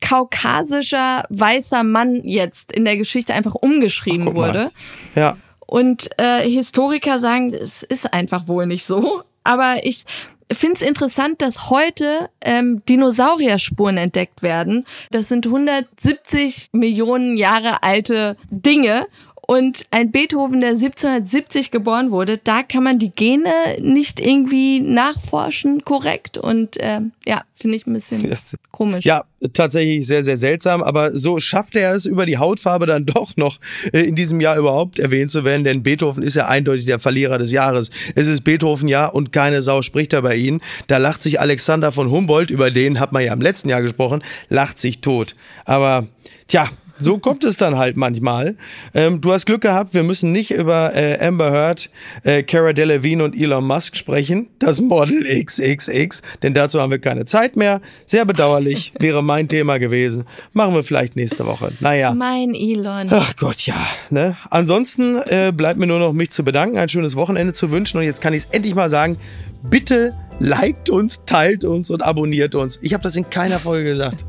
kaukasischer 0.01 1.25
weißer 1.31 1.83
Mann 1.83 2.21
jetzt 2.25 2.73
in 2.73 2.85
der 2.85 2.97
Geschichte 2.97 3.35
einfach 3.35 3.55
umgeschrieben 3.55 4.25
mal. 4.27 4.35
wurde. 4.35 4.71
Ja. 5.15 5.37
Und 5.67 6.11
äh, 6.19 6.49
Historiker 6.49 7.19
sagen, 7.19 7.53
es 7.53 7.83
ist 7.83 8.13
einfach 8.13 8.49
wohl 8.49 8.67
nicht 8.67 8.85
so. 8.85 9.23
Aber 9.45 9.85
ich 9.85 10.05
finde 10.53 10.77
es 10.77 10.83
interessant, 10.83 11.41
dass 11.43 11.71
heute 11.71 12.29
ähm, 12.41 12.83
Dinosaurierspuren 12.87 13.97
entdeckt 13.97 14.43
werden. 14.43 14.85
Das 15.11 15.29
sind 15.29 15.47
170 15.47 16.71
Millionen 16.73 17.37
Jahre 17.37 17.83
alte 17.83 18.37
Dinge. 18.51 19.07
Und 19.47 19.87
ein 19.91 20.11
Beethoven, 20.11 20.61
der 20.61 20.71
1770 20.71 21.71
geboren 21.71 22.11
wurde, 22.11 22.39
da 22.39 22.63
kann 22.63 22.83
man 22.85 22.99
die 22.99 23.11
Gene 23.11 23.49
nicht 23.81 24.21
irgendwie 24.21 24.81
nachforschen 24.81 25.85
korrekt. 25.85 26.39
Und 26.39 26.77
ähm, 26.81 27.13
ja, 27.27 27.43
finde 27.55 27.77
ich 27.77 27.87
ein 27.87 27.93
bisschen 27.93 28.29
Das- 28.29 28.57
komisch. 28.71 29.05
Ja, 29.05 29.25
tatsächlich 29.53 30.07
sehr, 30.07 30.23
sehr 30.23 30.37
seltsam, 30.37 30.83
aber 30.83 31.17
so 31.17 31.39
schafft 31.39 31.77
er 31.77 31.95
es 31.95 32.07
über 32.07 32.27
die 32.27 32.39
Hautfarbe 32.39 32.87
dann 32.87 33.07
doch 33.07 33.37
noch 33.37 33.59
äh, 33.93 34.01
in 34.01 34.15
diesem 34.15 34.41
Jahr 34.41 34.57
überhaupt 34.57 34.99
erwähnt 34.99 35.31
zu 35.31 35.45
werden, 35.45 35.65
denn 35.65 35.83
Beethoven 35.83 36.23
ist 36.23 36.35
ja 36.37 36.47
eindeutig 36.47 36.87
der 36.87 36.99
Verlierer 36.99 37.39
des 37.39 37.53
Jahres. 37.53 37.91
Es 38.15 38.27
ist 38.29 38.43
Beethoven 38.43 38.89
ja 38.89 39.07
und 39.07 39.33
keine 39.33 39.63
Sau 39.63 39.83
spricht 39.83 40.13
da 40.13 40.21
bei 40.23 40.37
ihnen. 40.37 40.61
Da 40.87 40.97
lacht 40.97 41.23
sich 41.23 41.41
Alexander 41.41 41.93
von 41.93 42.11
Humboldt, 42.11 42.51
über 42.51 42.71
den 42.71 42.99
hat 43.01 43.13
man 43.13 43.23
ja 43.23 43.33
im 43.33 43.41
letzten 43.43 43.69
Jahr 43.69 43.83
gesprochen, 43.83 44.23
lacht 44.49 44.81
sich 44.81 45.01
tot. 45.01 45.35
Aber 45.65 46.07
tja, 46.49 46.69
so 46.99 47.19
kommt 47.19 47.45
es 47.45 47.57
dann 47.57 47.77
halt 47.77 47.97
manchmal. 47.97 48.57
Ähm, 48.95 49.21
du 49.21 49.33
hast 49.33 49.47
Glück 49.47 49.63
gehabt, 49.63 49.95
wir 49.95 50.03
müssen 50.03 50.33
nicht 50.33 50.53
über 50.53 50.95
äh, 50.95 51.19
Amber 51.25 51.51
Heard, 51.51 51.91
äh, 52.23 52.43
Cara 52.43 52.73
Delevingne 52.73 53.25
und 53.25 53.37
Elon 53.37 53.67
Musk 53.67 53.97
sprechen. 53.97 54.49
Das 54.59 54.81
Model 54.81 55.25
XXX, 55.25 56.23
denn 56.43 56.55
dazu 56.55 56.81
haben 56.81 56.91
wir 56.91 56.99
keine 56.99 57.25
Zeit 57.25 57.57
mehr. 57.57 57.81
Sehr 58.07 58.25
bedauerlich, 58.25 58.93
wäre 58.99 59.23
mein 59.23 59.49
Thema 59.49 59.79
gewesen. 59.79 60.25
Machen 60.53 60.75
wir 60.75 60.83
vielleicht 60.83 61.17
nächste 61.17 61.47
Woche. 61.47 61.73
Naja. 61.81 62.15
Mein 62.15 62.55
Elon. 62.55 63.09
Ach 63.11 63.35
Gott, 63.37 63.67
ja. 63.67 63.87
Ne? 64.11 64.37
Ansonsten 64.51 65.17
äh, 65.27 65.53
bleibt 65.55 65.79
mir 65.79 65.87
nur 65.87 65.99
noch 65.99 66.13
mich 66.13 66.31
zu 66.31 66.45
bedanken, 66.45 66.79
ein 66.79 66.89
schönes 66.89 67.17
Wochenende 67.17 67.53
zu 67.53 67.71
wünschen 67.71 67.99
und 67.99 68.05
jetzt 68.05 68.21
kann 68.21 68.33
ich 68.33 68.45
es 68.45 68.49
endlich 68.51 68.75
mal 68.75 68.89
sagen. 68.89 69.17
Bitte 69.63 70.15
liked 70.41 70.91
uns, 70.91 71.25
teilt 71.25 71.65
uns 71.65 71.91
und 71.91 72.03
abonniert 72.03 72.55
uns. 72.55 72.79
Ich 72.83 72.93
habe 72.93 73.03
das 73.03 73.17
in 73.17 73.29
keiner 73.31 73.59
Folge 73.59 73.91
gesagt. 73.91 74.25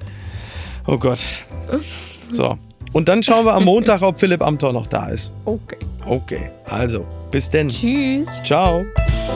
Oh 0.88 0.97
Gott. 0.97 1.23
So. 2.31 2.57
Und 2.93 3.09
dann 3.09 3.23
schauen 3.23 3.45
wir 3.45 3.53
am 3.53 3.65
Montag, 3.65 4.01
ob 4.01 4.19
Philipp 4.19 4.41
Amthor 4.41 4.71
noch 4.71 4.88
da 4.88 5.07
ist. 5.07 5.33
Okay. 5.43 5.77
Okay. 6.05 6.49
Also, 6.65 7.05
bis 7.31 7.49
denn. 7.49 7.69
Tschüss. 7.69 8.27
Ciao. 8.43 8.85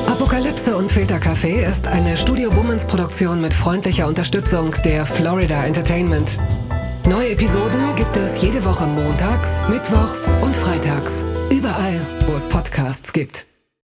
Apokalypse 0.07 0.75
und 0.77 0.91
Filtercafé 0.91 1.69
ist 1.69 1.87
eine 1.87 2.15
Studio 2.15 2.49
Bummens 2.51 2.85
Produktion 2.85 3.41
mit 3.41 3.53
freundlicher 3.53 4.07
Unterstützung 4.07 4.73
der 4.85 5.05
Florida 5.05 5.65
Entertainment. 5.65 6.37
Neue 7.05 7.31
Episoden 7.31 7.95
gibt 7.95 8.15
es 8.15 8.41
jede 8.41 8.63
Woche 8.63 8.85
montags, 8.85 9.61
mittwochs 9.67 10.27
und 10.41 10.55
freitags. 10.55 11.25
Überall, 11.49 11.99
wo 12.27 12.35
es 12.35 12.47
Podcasts 12.47 13.13
gibt. 13.13 13.45